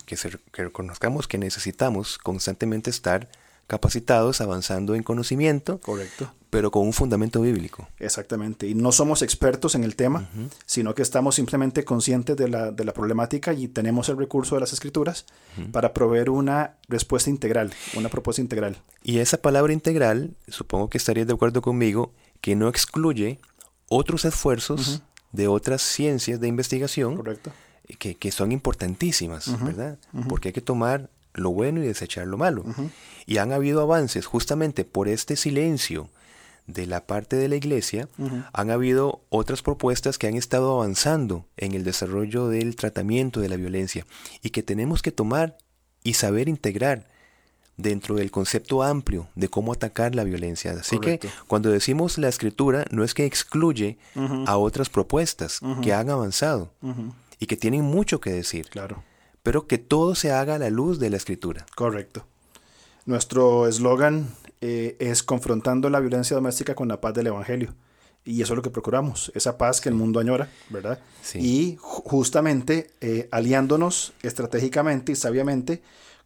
que, 0.06 0.16
que 0.50 0.64
reconozcamos 0.64 1.28
que 1.28 1.38
necesitamos 1.38 2.18
constantemente 2.18 2.90
estar 2.90 3.28
capacitados, 3.68 4.40
avanzando 4.40 4.96
en 4.96 5.04
conocimiento, 5.04 5.78
correcto, 5.78 6.32
pero 6.50 6.72
con 6.72 6.84
un 6.84 6.92
fundamento 6.92 7.40
bíblico. 7.40 7.86
Exactamente, 8.00 8.66
y 8.66 8.74
no 8.74 8.90
somos 8.90 9.22
expertos 9.22 9.76
en 9.76 9.84
el 9.84 9.94
tema, 9.94 10.28
sino 10.66 10.96
que 10.96 11.02
estamos 11.02 11.36
simplemente 11.36 11.84
conscientes 11.84 12.36
de 12.36 12.48
la, 12.48 12.72
de 12.72 12.84
la, 12.84 12.92
problemática 12.92 13.52
y 13.52 13.68
tenemos 13.68 14.08
el 14.08 14.16
recurso 14.16 14.56
de 14.56 14.62
las 14.62 14.72
escrituras 14.72 15.26
para 15.70 15.94
proveer 15.94 16.28
una 16.28 16.74
respuesta 16.88 17.30
integral, 17.30 17.72
una 17.94 18.08
propuesta 18.08 18.42
integral. 18.42 18.76
Y 19.04 19.18
esa 19.18 19.38
palabra 19.38 19.72
integral, 19.72 20.34
supongo 20.48 20.90
que 20.90 20.98
estarías 20.98 21.28
de 21.28 21.34
acuerdo 21.34 21.62
conmigo, 21.62 22.12
que 22.40 22.56
no 22.56 22.68
excluye 22.68 23.38
otros 23.88 24.24
esfuerzos 24.24 25.02
de 25.32 25.48
otras 25.48 25.82
ciencias 25.82 26.40
de 26.40 26.48
investigación 26.48 27.22
que, 27.98 28.14
que, 28.14 28.30
son 28.30 28.52
importantísimas, 28.52 29.62
¿verdad? 29.62 29.98
Porque 30.28 30.48
hay 30.48 30.52
que 30.52 30.60
tomar 30.60 31.10
lo 31.34 31.50
bueno 31.50 31.82
y 31.82 31.86
desechar 31.86 32.26
lo 32.26 32.38
malo. 32.38 32.64
Y 33.26 33.38
han 33.38 33.52
habido 33.52 33.82
avances 33.82 34.26
justamente 34.26 34.84
por 34.84 35.08
este 35.08 35.36
silencio 35.36 36.08
de 36.66 36.86
la 36.86 37.06
parte 37.06 37.36
de 37.36 37.48
la 37.48 37.56
iglesia, 37.56 38.08
han 38.52 38.70
habido 38.70 39.22
otras 39.28 39.62
propuestas 39.62 40.16
que 40.16 40.28
han 40.28 40.34
estado 40.34 40.72
avanzando 40.76 41.46
en 41.56 41.72
el 41.72 41.84
desarrollo 41.84 42.48
del 42.48 42.76
tratamiento 42.76 43.40
de 43.40 43.48
la 43.48 43.56
violencia 43.56 44.06
y 44.42 44.50
que 44.50 44.62
tenemos 44.62 45.02
que 45.02 45.12
tomar 45.12 45.58
y 46.02 46.14
saber 46.14 46.48
integrar 46.48 47.06
dentro 47.76 48.14
del 48.14 48.30
concepto 48.30 48.82
amplio 48.82 49.28
de 49.34 49.48
cómo 49.48 49.72
atacar 49.72 50.14
la 50.14 50.24
violencia. 50.24 50.72
Así 50.72 50.98
que 50.98 51.20
cuando 51.46 51.70
decimos 51.70 52.18
la 52.18 52.28
escritura, 52.28 52.84
no 52.90 53.04
es 53.04 53.14
que 53.14 53.26
excluye 53.26 53.98
a 54.46 54.56
otras 54.56 54.88
propuestas 54.88 55.60
que 55.82 55.92
han 55.92 56.10
avanzado 56.10 56.72
y 57.38 57.46
que 57.46 57.56
tienen 57.56 57.82
mucho 57.82 58.20
que 58.20 58.32
decir. 58.32 58.68
Claro. 58.68 59.02
Pero 59.42 59.66
que 59.66 59.78
todo 59.78 60.14
se 60.14 60.32
haga 60.32 60.54
a 60.54 60.58
la 60.58 60.70
luz 60.70 60.98
de 60.98 61.10
la 61.10 61.16
escritura. 61.18 61.66
Correcto. 61.74 62.26
Nuestro 63.04 63.68
eslogan 63.68 64.34
eh, 64.62 64.96
es 64.98 65.22
confrontando 65.22 65.90
la 65.90 66.00
violencia 66.00 66.34
doméstica 66.34 66.74
con 66.74 66.88
la 66.88 67.00
paz 67.00 67.12
del 67.12 67.26
Evangelio. 67.26 67.74
Y 68.24 68.40
eso 68.40 68.54
es 68.54 68.56
lo 68.56 68.62
que 68.62 68.70
procuramos, 68.70 69.30
esa 69.34 69.58
paz 69.58 69.82
que 69.82 69.90
el 69.90 69.94
mundo 69.94 70.18
añora, 70.18 70.48
¿verdad? 70.70 70.98
Y 71.34 71.76
justamente 71.78 72.90
eh, 73.02 73.28
aliándonos 73.30 74.14
estratégicamente 74.22 75.12
y 75.12 75.16
sabiamente 75.16 75.82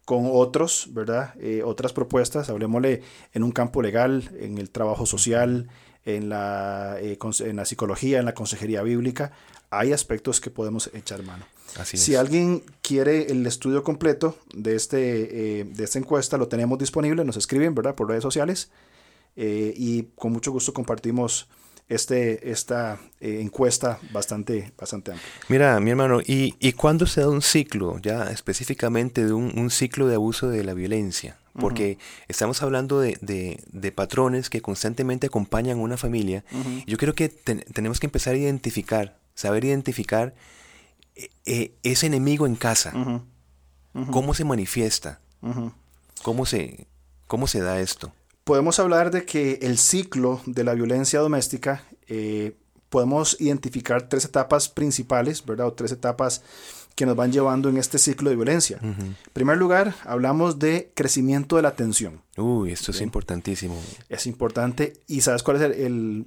con 0.09 0.27
otros, 0.33 0.87
¿verdad? 0.89 1.35
Eh, 1.39 1.61
otras 1.63 1.93
propuestas, 1.93 2.49
hablemosle 2.49 3.03
en 3.31 3.43
un 3.43 3.51
campo 3.51 3.79
legal, 3.83 4.27
en 4.39 4.57
el 4.57 4.71
trabajo 4.71 5.05
social, 5.05 5.69
en 6.03 6.29
la, 6.29 6.97
eh, 6.99 7.19
en 7.41 7.55
la 7.55 7.63
psicología, 7.63 8.17
en 8.17 8.25
la 8.25 8.33
consejería 8.33 8.81
bíblica, 8.81 9.33
hay 9.69 9.93
aspectos 9.93 10.41
que 10.41 10.49
podemos 10.49 10.89
echar 10.95 11.21
mano. 11.21 11.45
si 11.83 12.15
alguien 12.15 12.63
quiere 12.81 13.31
el 13.31 13.45
estudio 13.45 13.83
completo 13.83 14.35
de, 14.55 14.75
este, 14.75 15.59
eh, 15.59 15.65
de 15.65 15.83
esta 15.83 15.99
encuesta, 15.99 16.39
lo 16.39 16.47
tenemos 16.47 16.79
disponible, 16.79 17.23
nos 17.23 17.37
escriben, 17.37 17.75
¿verdad? 17.75 17.93
Por 17.93 18.07
redes 18.07 18.23
sociales 18.23 18.71
y 19.35 20.05
con 20.15 20.31
mucho 20.31 20.51
gusto 20.51 20.73
compartimos 20.73 21.47
este, 21.89 22.51
esta 22.51 22.99
eh, 23.19 23.39
encuesta 23.41 23.99
bastante, 24.13 24.71
bastante 24.77 25.11
amplia. 25.11 25.29
Mira, 25.49 25.79
mi 25.79 25.89
hermano, 25.89 26.21
¿y, 26.21 26.55
¿y 26.59 26.73
cuándo 26.73 27.07
se 27.07 27.21
da 27.21 27.29
un 27.29 27.41
ciclo, 27.41 27.97
ya 27.99 28.29
específicamente 28.29 29.25
de 29.25 29.33
un, 29.33 29.69
ciclo 29.71 30.07
de 30.07 30.15
abuso 30.15 30.49
de 30.49 30.63
la 30.63 30.73
violencia? 30.73 31.37
Porque 31.59 31.97
estamos 32.29 32.61
hablando 32.61 33.01
de, 33.01 33.17
de, 33.19 33.91
patrones 33.91 34.49
que 34.49 34.61
constantemente 34.61 35.27
acompañan 35.27 35.79
a 35.79 35.81
una 35.81 35.97
familia. 35.97 36.45
Yo 36.87 36.97
creo 36.97 37.15
que 37.15 37.27
tenemos 37.27 37.99
que 37.99 38.07
empezar 38.07 38.35
a 38.35 38.37
identificar, 38.37 39.17
saber 39.33 39.65
identificar 39.65 40.33
eh, 41.15 41.29
eh, 41.45 41.73
ese 41.83 42.05
enemigo 42.07 42.45
en 42.45 42.55
casa. 42.55 42.93
¿Cómo 44.11 44.33
se 44.35 44.45
manifiesta? 44.45 45.19
¿Cómo 46.21 46.45
se, 46.45 46.87
¿Cómo 47.27 47.47
se 47.47 47.59
da 47.59 47.81
esto? 47.81 48.13
Podemos 48.49 48.79
hablar 48.79 49.11
de 49.11 49.25
que 49.25 49.59
el 49.61 49.77
ciclo 49.77 50.41
de 50.47 50.63
la 50.63 50.73
violencia 50.73 51.19
doméstica 51.19 51.83
eh, 52.07 52.53
podemos 52.89 53.39
identificar 53.39 54.09
tres 54.09 54.25
etapas 54.25 54.69
principales, 54.69 55.45
¿verdad? 55.45 55.67
O 55.67 55.73
tres 55.73 55.91
etapas 55.91 56.41
que 56.95 57.05
nos 57.05 57.15
van 57.15 57.31
llevando 57.31 57.69
en 57.69 57.77
este 57.77 57.99
ciclo 57.99 58.31
de 58.31 58.35
violencia. 58.35 58.79
En 58.81 59.15
primer 59.33 59.57
lugar, 59.57 59.93
hablamos 60.03 60.57
de 60.57 60.91
crecimiento 60.95 61.57
de 61.57 61.61
la 61.61 61.75
tensión. 61.75 62.23
Uy, 62.37 62.71
esto 62.71 62.89
es 62.89 63.01
importantísimo. 63.01 63.79
Es 64.09 64.25
importante. 64.25 64.93
¿Y 65.05 65.21
sabes 65.21 65.43
cuál 65.43 65.57
es 65.57 65.77
el, 65.77 66.25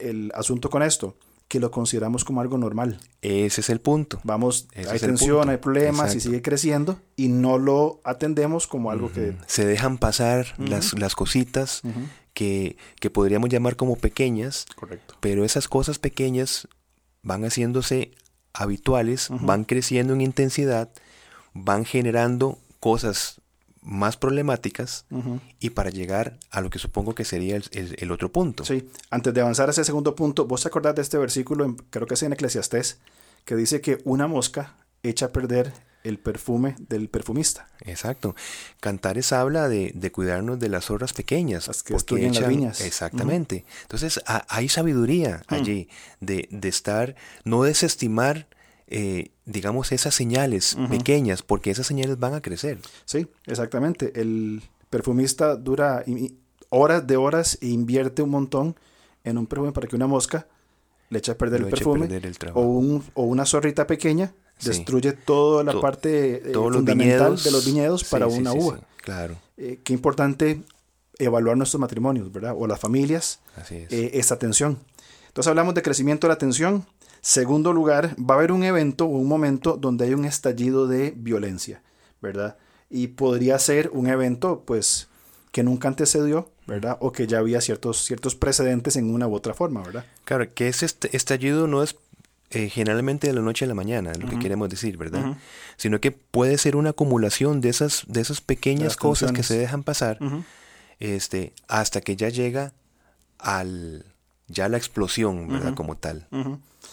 el, 0.00 0.32
asunto 0.34 0.70
con 0.70 0.82
esto? 0.82 1.16
Que 1.48 1.60
lo 1.60 1.70
consideramos 1.70 2.24
como 2.24 2.40
algo 2.40 2.58
normal. 2.58 3.00
Ese 3.22 3.62
es 3.62 3.70
el 3.70 3.80
punto. 3.80 4.20
Vamos, 4.22 4.68
hay 4.76 4.98
tensión, 4.98 5.48
hay 5.48 5.56
problemas 5.56 6.14
y 6.14 6.20
sigue 6.20 6.42
creciendo 6.42 7.00
y 7.16 7.28
no 7.28 7.56
lo 7.58 8.00
atendemos 8.04 8.66
como 8.66 8.90
algo 8.90 9.10
que... 9.10 9.34
Se 9.46 9.64
dejan 9.64 9.96
pasar 9.96 10.54
las, 10.58 10.92
las, 10.98 11.14
cositas 11.14 11.80
que, 12.34 12.76
que, 13.00 13.08
podríamos 13.08 13.48
llamar 13.48 13.76
como 13.76 13.96
pequeñas. 13.96 14.66
Correcto. 14.76 15.14
Pero 15.20 15.44
esas 15.44 15.68
cosas 15.68 15.98
pequeñas 15.98 16.68
van 17.22 17.44
haciéndose 17.44 18.12
habituales 18.58 19.28
van 19.30 19.64
creciendo 19.64 20.14
en 20.14 20.20
intensidad, 20.20 20.90
van 21.54 21.84
generando 21.84 22.58
cosas 22.80 23.40
más 23.82 24.16
problemáticas 24.16 25.06
y 25.60 25.70
para 25.70 25.90
llegar 25.90 26.38
a 26.50 26.60
lo 26.60 26.70
que 26.70 26.78
supongo 26.78 27.14
que 27.14 27.24
sería 27.24 27.56
el, 27.56 28.10
otro 28.12 28.30
punto. 28.30 28.64
Sí, 28.64 28.88
antes 29.10 29.32
de 29.34 29.40
avanzar 29.40 29.68
a 29.68 29.72
ese 29.72 29.84
segundo 29.84 30.14
punto, 30.14 30.46
vos 30.46 30.62
te 30.62 30.68
acordás 30.68 30.94
de 30.94 31.02
este 31.02 31.18
versículo, 31.18 31.76
creo 31.90 32.06
que 32.06 32.14
es 32.14 32.22
en 32.22 32.32
Eclesiastés, 32.32 32.98
que 33.44 33.56
dice 33.56 33.80
que 33.80 34.00
una 34.04 34.26
mosca 34.26 34.76
echa 35.02 35.26
a 35.26 35.28
perder 35.30 35.72
el 36.04 36.18
perfume 36.18 36.76
del 36.78 37.08
perfumista. 37.08 37.68
Exacto. 37.80 38.34
Cantares 38.80 39.32
habla 39.32 39.68
de, 39.68 40.12
cuidarnos 40.12 40.58
de 40.58 40.68
las 40.68 40.86
zorras 40.86 41.12
pequeñas. 41.12 41.68
Las 41.68 41.82
que 41.82 41.94
porque 41.94 42.30
las 42.30 42.48
viñas. 42.48 42.80
Exactamente. 42.80 43.64
Entonces 43.82 44.20
hay 44.26 44.68
sabiduría 44.68 45.42
allí 45.48 45.88
de, 46.20 46.48
estar, 46.62 47.14
no 47.44 47.62
desestimar, 47.62 48.48
eh, 48.88 49.30
digamos, 49.44 49.92
esas 49.92 50.14
señales 50.14 50.76
pequeñas, 50.88 51.42
porque 51.42 51.70
esas 51.70 51.86
señales 51.86 52.18
van 52.18 52.34
a 52.34 52.40
crecer. 52.40 52.78
Sí, 53.04 53.28
exactamente. 53.46 54.20
El 54.20 54.62
perfumista 54.90 55.56
dura 55.56 56.04
horas 56.70 57.06
de 57.06 57.16
horas 57.16 57.58
e 57.60 57.68
invierte 57.68 58.22
un 58.22 58.30
montón 58.30 58.76
en 59.24 59.38
un 59.38 59.46
perfume 59.46 59.72
para 59.72 59.86
que 59.86 59.96
una 59.96 60.06
mosca 60.06 60.46
le 61.10 61.18
eche 61.18 61.32
a 61.32 61.38
perder 61.38 61.62
el 61.62 61.68
perfume 61.68 62.08
o, 62.52 62.62
un, 62.62 63.02
o 63.14 63.24
una 63.24 63.46
zorrita 63.46 63.86
pequeña 63.86 64.32
destruye 64.62 65.12
toda 65.12 65.64
la 65.64 65.80
parte 65.80 66.50
eh, 66.50 66.52
fundamental 66.52 67.36
de 67.42 67.50
los 67.50 67.64
viñedos 67.64 68.04
para 68.04 68.26
una 68.26 68.52
uva. 68.52 68.80
claro. 68.96 69.36
Eh, 69.56 69.80
qué 69.82 69.92
importante 69.92 70.62
evaluar 71.18 71.56
nuestros 71.56 71.80
matrimonios, 71.80 72.30
¿verdad? 72.32 72.54
O 72.56 72.66
las 72.66 72.78
familias, 72.78 73.40
eh, 73.70 74.10
esta 74.14 74.34
atención. 74.34 74.78
Entonces 75.26 75.48
hablamos 75.48 75.74
de 75.74 75.82
crecimiento 75.82 76.26
de 76.26 76.28
la 76.28 76.34
atención. 76.34 76.86
Segundo 77.28 77.74
lugar, 77.74 78.16
va 78.18 78.36
a 78.36 78.38
haber 78.38 78.52
un 78.52 78.64
evento 78.64 79.04
o 79.04 79.08
un 79.08 79.28
momento 79.28 79.76
donde 79.76 80.06
hay 80.06 80.14
un 80.14 80.24
estallido 80.24 80.86
de 80.86 81.12
violencia, 81.14 81.82
¿verdad? 82.22 82.56
Y 82.88 83.08
podría 83.08 83.58
ser 83.58 83.90
un 83.92 84.06
evento, 84.06 84.62
pues, 84.66 85.08
que 85.52 85.62
nunca 85.62 85.88
antecedió, 85.88 86.50
¿verdad? 86.66 86.96
O 87.02 87.12
que 87.12 87.26
ya 87.26 87.40
había 87.40 87.60
ciertos, 87.60 88.02
ciertos 88.02 88.34
precedentes 88.34 88.96
en 88.96 89.12
una 89.12 89.28
u 89.28 89.34
otra 89.34 89.52
forma, 89.52 89.82
¿verdad? 89.82 90.06
Claro, 90.24 90.54
que 90.54 90.68
ese 90.68 90.86
estallido 90.86 91.66
no 91.66 91.82
es 91.82 91.96
eh, 92.48 92.70
generalmente 92.70 93.26
de 93.26 93.34
la 93.34 93.42
noche 93.42 93.66
a 93.66 93.68
la 93.68 93.74
mañana, 93.74 94.14
lo 94.14 94.26
que 94.26 94.38
queremos 94.38 94.70
decir, 94.70 94.96
¿verdad? 94.96 95.36
Sino 95.76 96.00
que 96.00 96.12
puede 96.12 96.56
ser 96.56 96.76
una 96.76 96.90
acumulación 96.90 97.60
de 97.60 97.68
esas, 97.68 98.04
de 98.08 98.22
esas 98.22 98.40
pequeñas 98.40 98.96
cosas 98.96 99.32
que 99.32 99.42
se 99.42 99.58
dejan 99.58 99.82
pasar 99.82 100.18
este, 100.98 101.52
hasta 101.68 102.00
que 102.00 102.16
ya 102.16 102.30
llega 102.30 102.72
al 103.38 104.06
ya 104.46 104.70
la 104.70 104.78
explosión, 104.78 105.46
¿verdad? 105.48 105.74
Como 105.74 105.94
tal. 105.94 106.26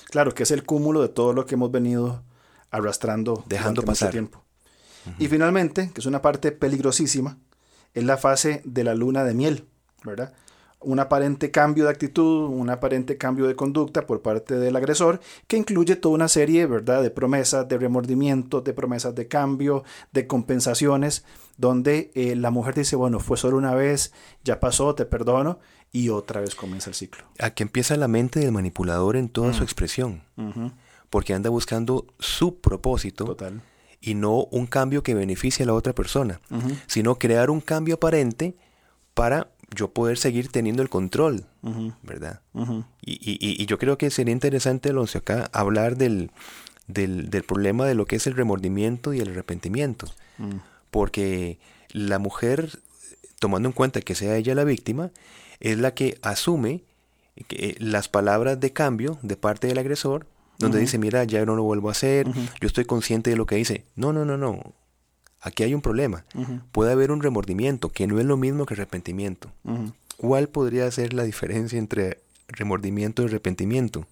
Claro, 0.06 0.34
que 0.34 0.44
es 0.44 0.52
el 0.52 0.64
cúmulo 0.64 1.02
de 1.02 1.10
todo 1.10 1.34
lo 1.34 1.46
que 1.46 1.56
hemos 1.56 1.72
venido 1.72 2.24
arrastrando 2.72 3.44
dejando 3.48 3.84
pasar 3.84 4.12
tiempo. 4.12 4.44
Y 5.20 5.28
finalmente, 5.28 5.92
que 5.94 6.02
es 6.02 6.08
una 6.08 6.22
parte 6.22 6.52
peligrosísima, 6.52 7.38
es 7.94 8.04
la 8.04 8.18
fase 8.18 8.62
de 8.66 8.84
la 8.84 8.96
luna 8.96 9.24
de 9.24 9.34
miel, 9.36 9.68
¿verdad? 10.04 10.34
un 10.86 11.00
aparente 11.00 11.52
cambio 11.52 11.86
de 11.86 11.90
actitud, 11.90 12.48
un 12.48 12.70
aparente 12.70 13.18
cambio 13.18 13.48
de 13.48 13.56
conducta 13.56 14.06
por 14.06 14.22
parte 14.22 14.56
del 14.56 14.76
agresor, 14.76 15.20
que 15.48 15.58
incluye 15.58 15.96
toda 15.96 16.16
una 16.16 16.28
serie 16.28 16.66
¿verdad? 16.68 17.02
de 17.02 17.10
promesas 17.10 17.68
de 17.68 17.78
remordimiento, 17.78 18.62
de 18.62 18.74
promesas 18.74 19.16
de 19.16 19.28
cambio, 19.28 19.84
de 20.12 20.28
compensaciones, 20.28 21.26
donde 21.58 22.12
eh, 22.14 22.36
la 22.36 22.52
mujer 22.52 22.76
dice, 22.76 22.96
bueno, 22.96 23.20
fue 23.20 23.38
solo 23.38 23.58
una 23.58 23.74
vez, 23.74 24.14
ya 24.44 24.60
pasó, 24.60 24.96
te 24.96 25.06
perdono, 25.06 25.60
y 25.96 26.10
otra 26.10 26.42
vez 26.42 26.56
comienza 26.56 26.90
el 26.90 26.94
ciclo. 26.94 27.24
Aquí 27.40 27.64
empieza 27.64 27.96
la 27.96 28.10
mente 28.10 28.42
del 28.42 28.52
manipulador 28.52 29.16
en 29.16 29.30
toda 29.30 29.54
su 29.54 29.62
mm. 29.62 29.64
expresión, 29.64 30.24
porque 31.10 31.34
anda 31.34 31.50
buscando 31.50 32.06
su 32.20 32.60
propósito. 32.60 33.24
Total. 33.24 33.62
Y 34.02 34.14
no 34.14 34.44
un 34.52 34.68
cambio 34.68 35.04
que 35.04 35.14
beneficie 35.14 35.64
a 35.64 35.68
la 35.68 35.74
otra 35.74 35.94
persona, 35.94 36.42
sino 36.88 37.16
crear 37.16 37.50
un 37.50 37.62
cambio 37.62 37.96
aparente 37.96 38.58
para 39.14 39.52
yo 39.74 39.92
poder 39.92 40.18
seguir 40.18 40.50
teniendo 40.50 40.82
el 40.82 40.90
control, 40.90 41.46
¿verdad? 42.04 42.42
y, 43.02 43.66
yo 43.66 43.78
creo 43.78 43.98
que 43.98 44.10
sería 44.10 44.34
interesante, 44.34 44.90
Alonso, 44.90 45.20
acá 45.20 45.50
hablar 45.54 45.96
del, 45.96 46.30
del, 46.88 47.44
problema 47.48 47.86
de 47.86 47.96
lo 47.96 48.06
que 48.06 48.18
es 48.18 48.28
el 48.28 48.36
remordimiento 48.36 49.14
y 49.14 49.22
el 49.22 49.30
arrepentimiento. 49.30 50.08
Mm. 50.40 50.58
Porque 50.92 51.58
la 51.92 52.20
mujer, 52.20 52.80
tomando 53.40 53.70
en 53.70 53.74
cuenta 53.74 54.02
que 54.02 54.14
sea 54.14 54.36
ella 54.36 54.56
la 54.56 54.66
víctima, 54.66 55.12
es 55.60 55.78
la 55.78 55.94
que 55.94 56.18
asume 56.22 56.84
que 57.48 57.76
las 57.80 58.08
palabras 58.08 58.60
de 58.60 58.72
cambio 58.72 59.18
de 59.22 59.36
parte 59.36 59.68
del 59.68 59.78
agresor, 59.78 60.28
donde 60.58 60.80
dice, 60.80 60.98
mira, 60.98 61.24
ya 61.26 61.46
no 61.46 61.56
lo 61.56 61.64
vuelvo 61.64 61.90
a 61.90 61.92
hacer, 61.92 62.28
yo 62.62 62.68
estoy 62.68 62.86
consciente 62.86 63.30
de 63.30 63.36
lo 63.36 63.46
que 63.46 63.60
hice. 63.60 63.84
No, 63.96 64.14
no, 64.14 64.24
no, 64.24 64.38
no 64.38 64.74
aquí 65.46 65.64
hay 65.64 65.74
un 65.74 65.82
problema. 65.82 66.26
Puede 66.72 66.92
haber 66.92 67.12
un 67.12 67.22
remordimiento, 67.22 67.90
que 67.90 68.08
no 68.08 68.20
es 68.20 68.26
lo 68.26 68.36
mismo 68.36 68.66
que 68.66 68.74
arrepentimiento. 68.74 69.52
¿Cuál 70.18 70.50
podría 70.50 70.90
ser 70.92 71.14
la 71.14 71.24
diferencia 71.24 71.78
entre 71.78 72.20
remordimiento 72.48 73.22
y 73.22 73.26
arrepentimiento? 73.26 74.06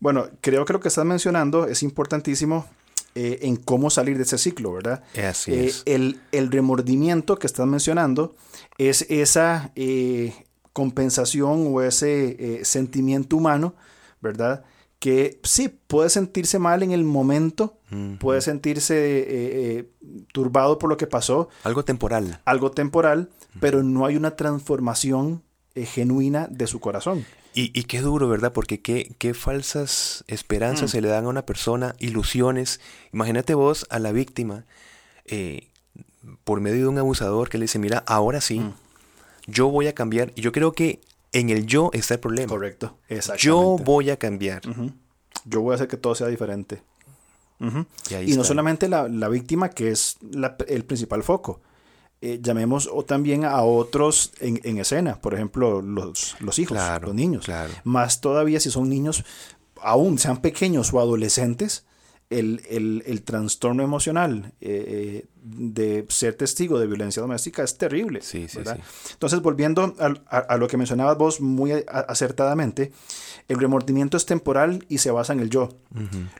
Bueno, 0.00 0.28
creo 0.40 0.64
que 0.64 0.72
lo 0.72 0.80
que 0.80 0.88
estás 0.88 1.04
mencionando 1.04 1.66
es 1.66 1.82
importantísimo 1.82 2.66
eh, 3.14 3.38
en 3.42 3.56
cómo 3.56 3.90
salir 3.90 4.16
de 4.16 4.24
ese 4.24 4.38
ciclo, 4.38 4.72
¿verdad? 4.72 5.04
Así 5.28 5.52
eh, 5.52 5.66
es. 5.66 5.82
El, 5.86 6.50
remordimiento 6.50 7.38
que 7.38 7.46
estás 7.46 7.66
mencionando 7.66 8.34
es 8.78 9.02
esa 9.08 9.70
eh, 9.76 10.46
compensación 10.72 11.68
o 11.72 11.82
ese 11.82 12.60
sentimiento 12.64 13.36
humano, 13.36 13.74
¿verdad? 14.20 14.64
que 15.00 15.40
sí, 15.42 15.74
puede 15.86 16.10
sentirse 16.10 16.58
mal 16.58 16.82
en 16.82 16.92
el 16.92 17.04
momento, 17.04 17.78
puede 18.20 18.42
sentirse 18.42 18.94
eh, 18.94 19.24
eh, 19.28 19.90
turbado 20.30 20.78
por 20.78 20.90
lo 20.90 20.98
que 20.98 21.06
pasó. 21.06 21.48
Algo 21.64 21.84
temporal. 21.84 22.40
Algo 22.44 22.70
temporal, 22.70 23.30
pero 23.60 23.82
no 23.82 24.04
hay 24.04 24.16
una 24.16 24.36
transformación 24.36 25.42
eh, 25.74 25.86
genuina 25.86 26.48
de 26.50 26.66
su 26.66 26.80
corazón. 26.80 27.24
Y, 27.54 27.72
y, 27.76 27.84
qué 27.84 28.02
duro, 28.02 28.28
¿verdad? 28.28 28.52
Porque 28.52 28.80
qué, 28.80 29.16
qué 29.18 29.32
falsas 29.32 30.22
esperanzas 30.28 30.90
mm. 30.90 30.92
se 30.92 31.00
le 31.00 31.08
dan 31.08 31.24
a 31.24 31.28
una 31.28 31.46
persona, 31.46 31.96
ilusiones. 31.98 32.80
Imagínate 33.12 33.54
vos 33.54 33.86
a 33.90 33.98
la 33.98 34.12
víctima 34.12 34.66
por 36.44 36.60
medio 36.60 36.82
de 36.82 36.88
un 36.88 36.98
abusador 36.98 37.48
que 37.48 37.56
le 37.56 37.64
dice, 37.64 37.78
mira, 37.78 38.04
ahora 38.06 38.40
sí, 38.40 38.60
mm. 38.60 38.74
Yo 39.46 39.68
voy 39.68 39.86
a 39.86 39.94
cambiar. 39.94 40.32
Y 40.34 40.42
yo 40.42 40.52
creo 40.52 40.72
que 40.72 41.00
en 41.32 41.50
el 41.50 41.66
yo 41.66 41.90
está 41.92 42.14
el 42.14 42.20
problema. 42.20 42.48
Correcto, 42.48 42.98
exactamente. 43.08 43.46
Yo 43.46 43.76
voy 43.78 44.10
a 44.10 44.16
cambiar. 44.16 44.62
Yo 45.44 45.60
voy 45.60 45.72
a 45.72 45.74
hacer 45.76 45.88
que 45.88 45.96
todo 45.96 46.14
sea 46.14 46.26
diferente. 46.26 46.82
y, 47.60 48.36
no 48.36 48.44
solamente 48.44 48.88
la, 48.88 49.28
víctima, 49.28 49.70
que 49.70 49.90
es 49.90 50.18
el 50.68 50.84
principal 50.84 51.22
foco. 51.22 51.60
Eh, 52.22 52.38
llamemos 52.42 52.86
o 52.92 53.02
también 53.02 53.46
a 53.46 53.62
otros 53.62 54.32
en, 54.40 54.76
escena, 54.76 55.18
por 55.22 55.32
ejemplo, 55.32 55.80
los, 55.80 56.36
los 56.40 56.58
hijos, 56.58 56.76
los 57.00 57.14
niños. 57.14 57.46
Claro. 57.46 57.72
Más 57.84 58.20
todavía 58.20 58.60
si 58.60 58.70
son 58.70 58.90
niños, 58.90 59.24
aún 59.80 60.18
sean 60.18 60.42
pequeños 60.42 60.92
o 60.92 61.00
adolescentes, 61.00 61.86
el, 62.30 63.22
trastorno 63.24 63.82
emocional 63.82 64.52
eh, 64.60 65.24
eh, 65.24 65.26
de 65.42 66.06
ser 66.08 66.34
testigo 66.34 66.78
de 66.78 66.86
violencia 66.86 67.20
doméstica 67.20 67.64
es 67.64 67.76
terrible. 67.76 68.22
Sí, 68.22 68.46
sí, 68.48 68.60
Entonces, 69.12 69.42
volviendo 69.42 69.94
a, 69.98 70.56
lo 70.56 70.68
que 70.68 70.76
mencionabas 70.76 71.18
vos 71.18 71.40
muy 71.40 71.72
acertadamente, 71.88 72.92
el 73.48 73.58
remordimiento 73.58 74.16
es 74.16 74.26
temporal 74.26 74.84
y 74.88 74.98
se 74.98 75.10
basa 75.10 75.32
en 75.32 75.40
el 75.40 75.50
yo. 75.50 75.70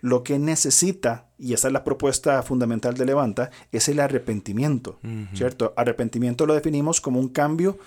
Lo 0.00 0.22
que 0.22 0.38
necesita, 0.38 1.29
y 1.38 1.55
esta 1.55 1.66
es 1.68 1.72
la 1.72 1.83
propuesta 1.83 2.42
fundamental 2.42 2.94
de 2.94 3.07
Levanta, 3.07 3.50
es 3.72 3.88
el 3.88 3.98
arrepentimiento, 3.98 5.00
¿cierto? 5.35 5.74
Arrepentimiento 5.76 6.46
lo 6.46 6.55
definimos 6.55 7.00
como 7.00 7.18
un 7.18 7.29
cambio 7.29 7.79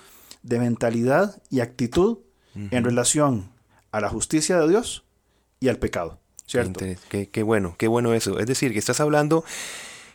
de 0.42 0.58
mentalidad 0.58 1.40
y 1.48 1.60
actitud 1.60 2.18
en 2.54 2.84
relación 2.84 3.50
a 3.92 4.00
la 4.00 4.10
justicia 4.10 4.60
de 4.60 4.68
Dios 4.68 5.04
y 5.58 5.68
al 5.68 5.78
pecado. 5.78 6.20
¿Cierto? 6.46 6.84
Qué, 7.08 7.42
bueno, 7.42 7.74
qué 7.78 7.88
bueno 7.88 8.14
eso. 8.14 8.38
Es 8.38 8.46
decir, 8.46 8.72
que 8.72 8.78
estás 8.78 9.00
hablando 9.00 9.44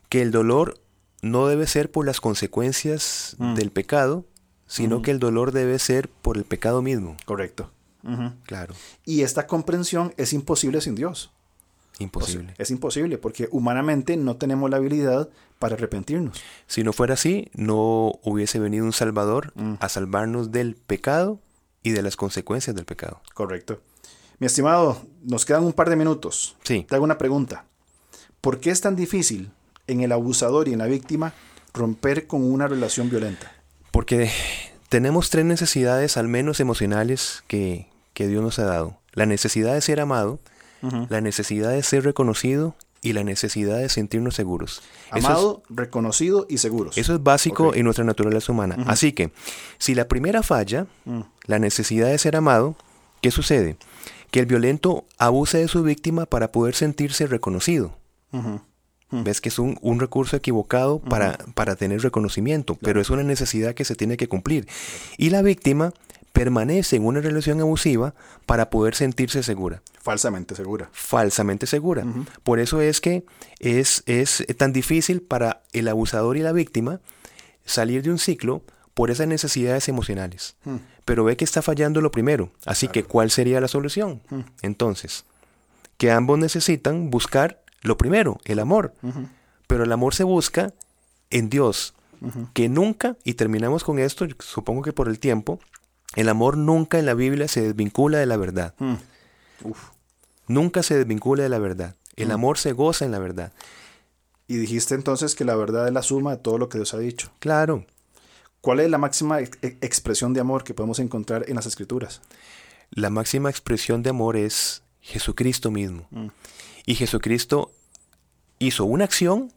que 0.10 0.22
el 0.22 0.32
dolor 0.32 0.80
no 1.22 1.48
debe 1.48 1.68
ser 1.68 1.92
por 1.92 2.06
las 2.06 2.22
consecuencias 2.22 3.36
mm. 3.40 3.56
del 3.56 3.72
pecado, 3.72 4.26
sino 4.68 5.02
que 5.02 5.12
el 5.12 5.20
dolor 5.20 5.52
debe 5.52 5.80
ser 5.80 6.10
por 6.10 6.38
el 6.38 6.44
pecado 6.46 6.82
mismo. 6.82 7.18
Correcto. 7.26 7.72
Claro. 8.46 8.74
Y 9.06 9.22
esta 9.22 9.46
comprensión 9.46 10.14
es 10.18 10.34
imposible 10.34 10.82
sin 10.82 10.96
Dios. 10.96 11.32
Imposible. 12.00 12.54
es 12.58 12.72
imposible 12.72 13.18
porque 13.18 13.50
humanamente 13.52 14.16
no 14.16 14.38
tenemos 14.38 14.70
la 14.70 14.78
habilidad 14.78 15.28
para 15.60 15.76
arrepentirnos. 15.76 16.42
Si 16.66 16.82
no 16.82 16.94
fuera 16.94 17.16
así, 17.16 17.50
no 17.54 18.14
hubiese 18.24 18.58
venido 18.58 18.86
un 18.86 18.94
Salvador 18.94 19.52
Mm. 19.56 19.74
a 19.82 19.90
salvarnos 19.90 20.52
del 20.54 20.76
pecado 20.76 21.42
y 21.84 21.92
de 21.92 22.02
las 22.02 22.16
consecuencias 22.16 22.74
del 22.74 22.86
pecado. 22.86 23.22
Correcto. 23.34 23.82
Mi 24.40 24.48
estimado, 24.48 25.02
nos 25.24 25.46
quedan 25.46 25.64
un 25.64 25.74
par 25.74 25.90
de 25.90 25.96
minutos. 25.96 26.56
Sí. 26.64 26.86
Te 26.88 26.96
hago 26.96 27.04
una 27.04 27.18
pregunta. 27.18 27.66
¿Por 28.42 28.60
qué 28.60 28.70
es 28.72 28.82
tan 28.82 28.96
difícil 28.96 29.52
en 29.88 30.02
el 30.02 30.12
abusador 30.12 30.68
y 30.68 30.74
en 30.74 30.80
la 30.80 30.86
víctima 30.86 31.34
romper 31.74 32.26
con 32.28 32.44
una 32.50 32.68
relación 32.68 33.10
violenta? 33.10 33.52
Porque 33.92 34.32
tenemos 34.88 35.30
tres 35.30 35.46
necesidades, 35.46 36.16
al 36.16 36.28
menos 36.30 36.60
emocionales, 36.60 37.44
que, 37.48 37.88
que 38.14 38.28
Dios 38.28 38.42
nos 38.42 38.60
ha 38.60 38.66
dado. 38.66 38.98
La 39.14 39.26
necesidad 39.26 39.74
de 39.74 39.82
ser 39.82 40.00
amado, 40.00 40.40
la 41.10 41.20
necesidad 41.20 41.72
de 41.72 41.84
ser 41.84 42.06
reconocido 42.06 42.76
y 43.02 43.12
la 43.14 43.24
necesidad 43.26 43.78
de 43.80 43.90
sentirnos 43.90 44.36
seguros. 44.36 44.82
Es- 45.14 45.26
Amado, 45.26 45.64
reconocido 45.70 46.46
y 46.50 46.60
seguros. 46.60 46.98
Eso 46.98 47.14
es 47.16 47.22
básico 47.24 47.74
en 47.76 47.84
nuestra 47.84 48.06
naturaleza 48.06 48.54
humana. 48.54 48.78
Así 48.88 49.12
que, 49.12 49.32
si 49.78 49.96
la 49.96 50.08
primera 50.08 50.44
falla, 50.44 50.88
Mm. 51.04 51.22
la 51.48 51.60
necesidad 51.60 52.08
de 52.08 52.18
ser 52.18 52.38
amado, 52.38 52.76
¿qué 53.22 53.32
sucede? 53.32 53.76
Que 54.32 54.40
el 54.42 54.46
violento 54.46 55.06
abusa 55.18 55.58
de 55.58 55.68
su 55.68 55.84
víctima 55.84 56.26
para 56.26 56.52
poder 56.52 56.76
sentirse 56.76 57.28
reconocido. 57.28 57.98
Ves 59.12 59.42
que 59.42 59.50
es 59.50 59.58
un, 59.58 59.78
un 59.82 60.00
recurso 60.00 60.36
equivocado 60.36 61.00
para, 61.00 61.38
para 61.56 61.76
tener 61.76 62.02
reconocimiento, 62.02 62.76
pero 62.76 63.02
es 63.02 63.10
una 63.10 63.24
necesidad 63.24 63.74
que 63.74 63.86
se 63.86 63.96
tiene 63.96 64.18
que 64.18 64.28
cumplir. 64.28 64.68
Y 65.18 65.32
la 65.32 65.42
víctima 65.42 65.94
permanece 66.32 66.96
en 66.96 67.06
una 67.06 67.20
relación 67.22 67.60
abusiva 67.60 68.14
para 68.46 68.70
poder 68.70 68.96
sentirse 68.96 69.42
segura 69.44 69.82
Falsamente 70.02 70.56
segura. 70.56 70.90
falsamente 70.94 71.66
segura. 71.68 72.06
Por 72.44 72.60
eso 72.60 72.82
es 72.82 73.02
que 73.02 73.26
es, 73.60 74.04
es 74.06 74.46
tan 74.58 74.72
difícil 74.72 75.22
para 75.22 75.64
el 75.74 75.88
abusador 75.88 76.38
y 76.38 76.42
la 76.42 76.52
víctima 76.52 77.02
salir 77.66 78.04
de 78.04 78.12
un 78.12 78.20
ciclo 78.20 78.64
por 79.00 79.12
esas 79.12 79.28
necesidades 79.28 79.88
emocionales. 79.88 80.58
Pero 81.06 81.24
ve 81.24 81.38
que 81.38 81.46
está 81.46 81.62
fallando 81.62 82.02
lo 82.02 82.12
primero. 82.12 82.52
Así 82.66 82.90
que, 82.90 83.06
¿cuál 83.06 83.32
sería 83.32 83.62
la 83.62 83.70
solución? 83.70 84.22
Entonces, 84.62 85.24
que 85.96 86.12
ambos 86.12 86.38
necesitan 86.38 87.10
buscar 87.10 87.64
lo 87.82 87.96
primero, 87.96 88.42
el 88.44 88.60
amor. 88.60 88.94
Pero 89.68 89.86
el 89.86 89.92
amor 89.94 90.16
se 90.16 90.26
busca 90.26 90.74
en 91.30 91.50
Dios, 91.50 91.94
que 92.52 92.68
nunca, 92.68 93.16
y 93.24 93.36
terminamos 93.36 93.86
con 93.86 94.00
esto, 94.00 94.28
supongo 94.40 94.82
que 94.82 94.92
por 94.92 95.08
el 95.08 95.18
tiempo, 95.18 95.62
el 96.18 96.28
amor 96.28 96.58
nunca 96.58 97.00
en 97.00 97.06
la 97.06 97.14
Biblia 97.14 97.48
se 97.48 97.62
desvincula 97.62 98.18
de 98.18 98.26
la 98.26 98.36
verdad. 98.36 98.74
Mm. 98.80 98.96
Uf. 99.64 99.92
Nunca 100.48 100.84
se 100.84 100.98
desvincula 100.98 101.44
de 101.44 101.48
la 101.48 101.60
verdad. 101.60 101.96
El 102.18 102.32
amor 102.32 102.58
se 102.58 102.74
goza 102.74 103.06
en 103.06 103.12
la 103.12 103.20
verdad. 103.20 103.54
Y 104.46 104.58
dijiste 104.58 104.94
entonces 104.94 105.36
que 105.36 105.46
la 105.46 105.56
verdad 105.56 105.88
es 105.88 105.94
la 105.94 106.04
suma 106.04 106.32
de 106.32 106.42
todo 106.42 106.58
lo 106.58 106.68
que 106.68 106.80
Dios 106.80 106.94
ha 106.94 106.98
dicho. 106.98 107.32
Claro. 107.40 107.86
¿Cuál 108.62 108.80
es 108.82 108.90
la 108.90 108.98
máxima 108.98 109.40
ex- 109.40 109.58
ex- 109.62 109.78
expresión 109.82 110.34
de 110.34 110.42
amor 110.42 110.64
que 110.64 110.74
podemos 110.74 111.00
encontrar 111.00 111.46
en 111.48 111.56
las 111.56 111.66
escrituras? 111.66 112.22
La 112.92 113.10
máxima 113.10 113.50
expresión 113.50 114.04
de 114.04 114.10
amor 114.10 114.36
es 114.36 114.84
Jesucristo 115.02 115.72
mismo. 115.72 116.08
Y 116.86 116.96
Jesucristo 116.96 117.72
hizo 118.60 118.86
una 118.86 119.06
acción 119.06 119.54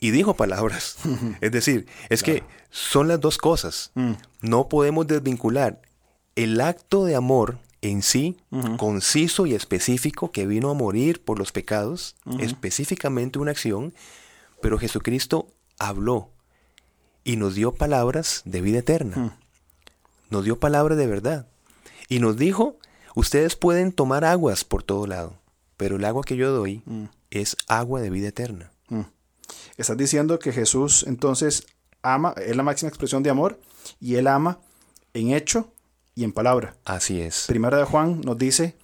y 0.00 0.10
dijo 0.10 0.34
palabras. 0.34 0.96
es 1.40 1.50
decir, 1.52 1.86
es 2.08 2.22
que 2.22 2.44
son 2.70 3.08
las 3.08 3.20
dos 3.20 3.38
cosas. 3.38 3.90
Mm. 3.94 4.12
No 4.42 4.68
podemos 4.68 5.06
desvincular 5.06 5.82
el 6.36 6.60
acto 6.60 7.04
de 7.04 7.16
amor 7.16 7.58
en 7.80 8.02
sí, 8.02 8.36
conciso 8.76 9.46
y 9.46 9.54
específico, 9.54 10.32
que 10.32 10.46
vino 10.46 10.70
a 10.70 10.74
morir 10.74 11.22
por 11.22 11.38
los 11.38 11.52
pecados, 11.52 12.16
específicamente 12.40 13.38
una 13.38 13.52
acción, 13.52 13.94
pero 14.60 14.78
Jesucristo 14.78 15.48
habló 15.78 16.30
y 17.24 17.36
nos 17.36 17.54
dio 17.54 17.72
palabras 17.72 18.42
de 18.44 18.60
vida 18.60 18.78
eterna. 18.78 19.38
Nos 20.30 20.44
dio 20.44 20.58
palabras 20.58 20.98
de 20.98 21.06
verdad. 21.06 21.46
Y 22.08 22.20
nos 22.20 22.36
dijo, 22.36 22.78
ustedes 23.14 23.56
pueden 23.56 23.92
tomar 23.92 24.24
aguas 24.24 24.64
por 24.64 24.82
todo 24.82 25.06
lado, 25.06 25.34
pero 25.76 25.96
el 25.96 26.04
agua 26.04 26.22
que 26.24 26.36
yo 26.36 26.50
doy 26.52 26.82
es 27.30 27.56
agua 27.66 28.00
de 28.00 28.10
vida 28.10 28.28
eterna. 28.28 28.70
Mm. 28.88 29.02
Estás 29.76 29.96
diciendo 29.96 30.38
que 30.38 30.52
Jesús 30.52 31.04
entonces 31.06 31.66
ama, 32.02 32.34
es 32.36 32.56
la 32.56 32.62
máxima 32.62 32.88
expresión 32.88 33.22
de 33.22 33.30
amor 33.30 33.60
y 34.00 34.16
él 34.16 34.26
ama 34.26 34.58
en 35.14 35.30
hecho 35.30 35.72
y 36.14 36.24
en 36.24 36.32
palabra. 36.32 36.76
Así 36.84 37.20
es. 37.20 37.44
Primera 37.46 37.78
de 37.78 37.84
Juan 37.84 38.20
nos 38.22 38.38
dice 38.38 38.76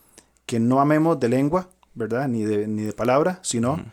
que 0.46 0.60
no 0.60 0.80
amemos 0.80 1.18
de 1.20 1.28
lengua, 1.28 1.68
¿verdad? 1.94 2.28
Ni 2.28 2.44
de, 2.44 2.66
ni 2.66 2.82
de 2.82 2.92
palabra, 2.92 3.40
sino 3.42 3.84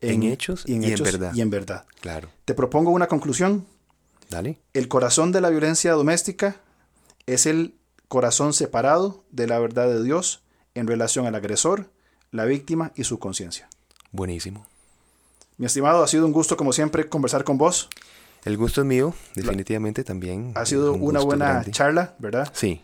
En 0.00 0.22
hechos 0.22 0.64
y 0.66 0.74
en 0.74 1.02
verdad. 1.02 1.32
y 1.34 1.40
en 1.40 1.50
verdad. 1.50 1.84
Claro. 2.00 2.28
Te 2.44 2.54
propongo 2.54 2.90
una 2.90 3.06
conclusión. 3.08 3.66
Dale. 4.28 4.58
El 4.74 4.88
corazón 4.88 5.32
de 5.32 5.40
la 5.40 5.50
violencia 5.50 5.92
doméstica 5.92 6.60
es 7.26 7.46
el 7.46 7.74
corazón 8.08 8.52
separado 8.52 9.24
de 9.30 9.46
la 9.46 9.58
verdad 9.58 9.88
de 9.88 10.02
Dios 10.02 10.42
en 10.74 10.86
relación 10.86 11.26
al 11.26 11.34
agresor, 11.34 11.90
la 12.30 12.44
víctima 12.44 12.92
y 12.94 13.04
su 13.04 13.18
conciencia. 13.18 13.68
Buenísimo. 14.12 14.66
Mi 15.56 15.66
estimado, 15.66 16.02
ha 16.02 16.08
sido 16.08 16.24
un 16.24 16.32
gusto 16.32 16.56
como 16.56 16.72
siempre 16.72 17.08
conversar 17.08 17.44
con 17.44 17.58
vos. 17.58 17.88
El 18.44 18.56
gusto 18.56 18.80
es 18.82 18.86
mío, 18.86 19.14
definitivamente 19.34 20.04
también. 20.04 20.52
Ha 20.54 20.64
sido 20.64 20.92
un 20.92 21.02
una 21.02 21.20
buena 21.20 21.48
grande. 21.52 21.72
charla, 21.72 22.14
¿verdad? 22.18 22.48
Sí, 22.52 22.80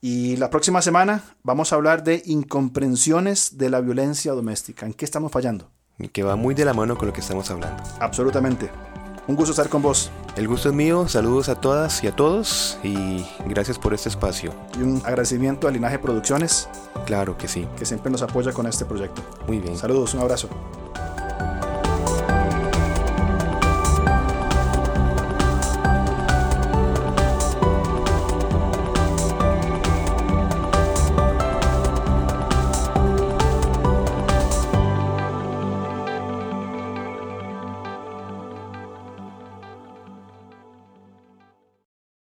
Y 0.00 0.36
la 0.36 0.50
próxima 0.50 0.80
semana 0.82 1.24
vamos 1.42 1.72
a 1.72 1.76
hablar 1.76 2.02
de 2.04 2.22
incomprensiones 2.24 3.58
de 3.58 3.70
la 3.70 3.80
violencia 3.80 4.32
doméstica. 4.32 4.86
¿En 4.86 4.94
qué 4.94 5.04
estamos 5.04 5.30
fallando? 5.32 5.70
que 6.12 6.22
va 6.22 6.36
muy 6.36 6.54
de 6.54 6.64
la 6.64 6.74
mano 6.74 6.96
con 6.98 7.08
lo 7.08 7.14
que 7.14 7.20
estamos 7.20 7.50
hablando. 7.50 7.82
Absolutamente. 8.00 8.70
Un 9.28 9.34
gusto 9.34 9.50
estar 9.50 9.68
con 9.68 9.82
vos 9.82 10.10
El 10.36 10.46
gusto 10.46 10.68
es 10.68 10.74
mío, 10.74 11.08
saludos 11.08 11.48
a 11.48 11.60
todas 11.60 12.04
y 12.04 12.06
a 12.06 12.12
todos 12.14 12.78
y 12.84 13.26
gracias 13.46 13.78
por 13.78 13.92
este 13.92 14.08
espacio. 14.08 14.52
y 14.78 14.82
un 14.82 15.02
agradecimiento 15.04 15.66
a 15.66 15.70
Linaje 15.70 15.98
Producciones 15.98 16.68
Claro 17.06 17.36
que 17.36 17.48
sí, 17.48 17.66
que 17.76 17.84
siempre 17.84 18.10
nos 18.10 18.22
apoya 18.22 18.52
con 18.52 18.66
este 18.66 18.84
proyecto. 18.84 19.22
muy 19.46 19.58
bien. 19.58 19.76
Saludos, 19.76 20.14
un 20.14 20.20
abrazo. 20.20 20.48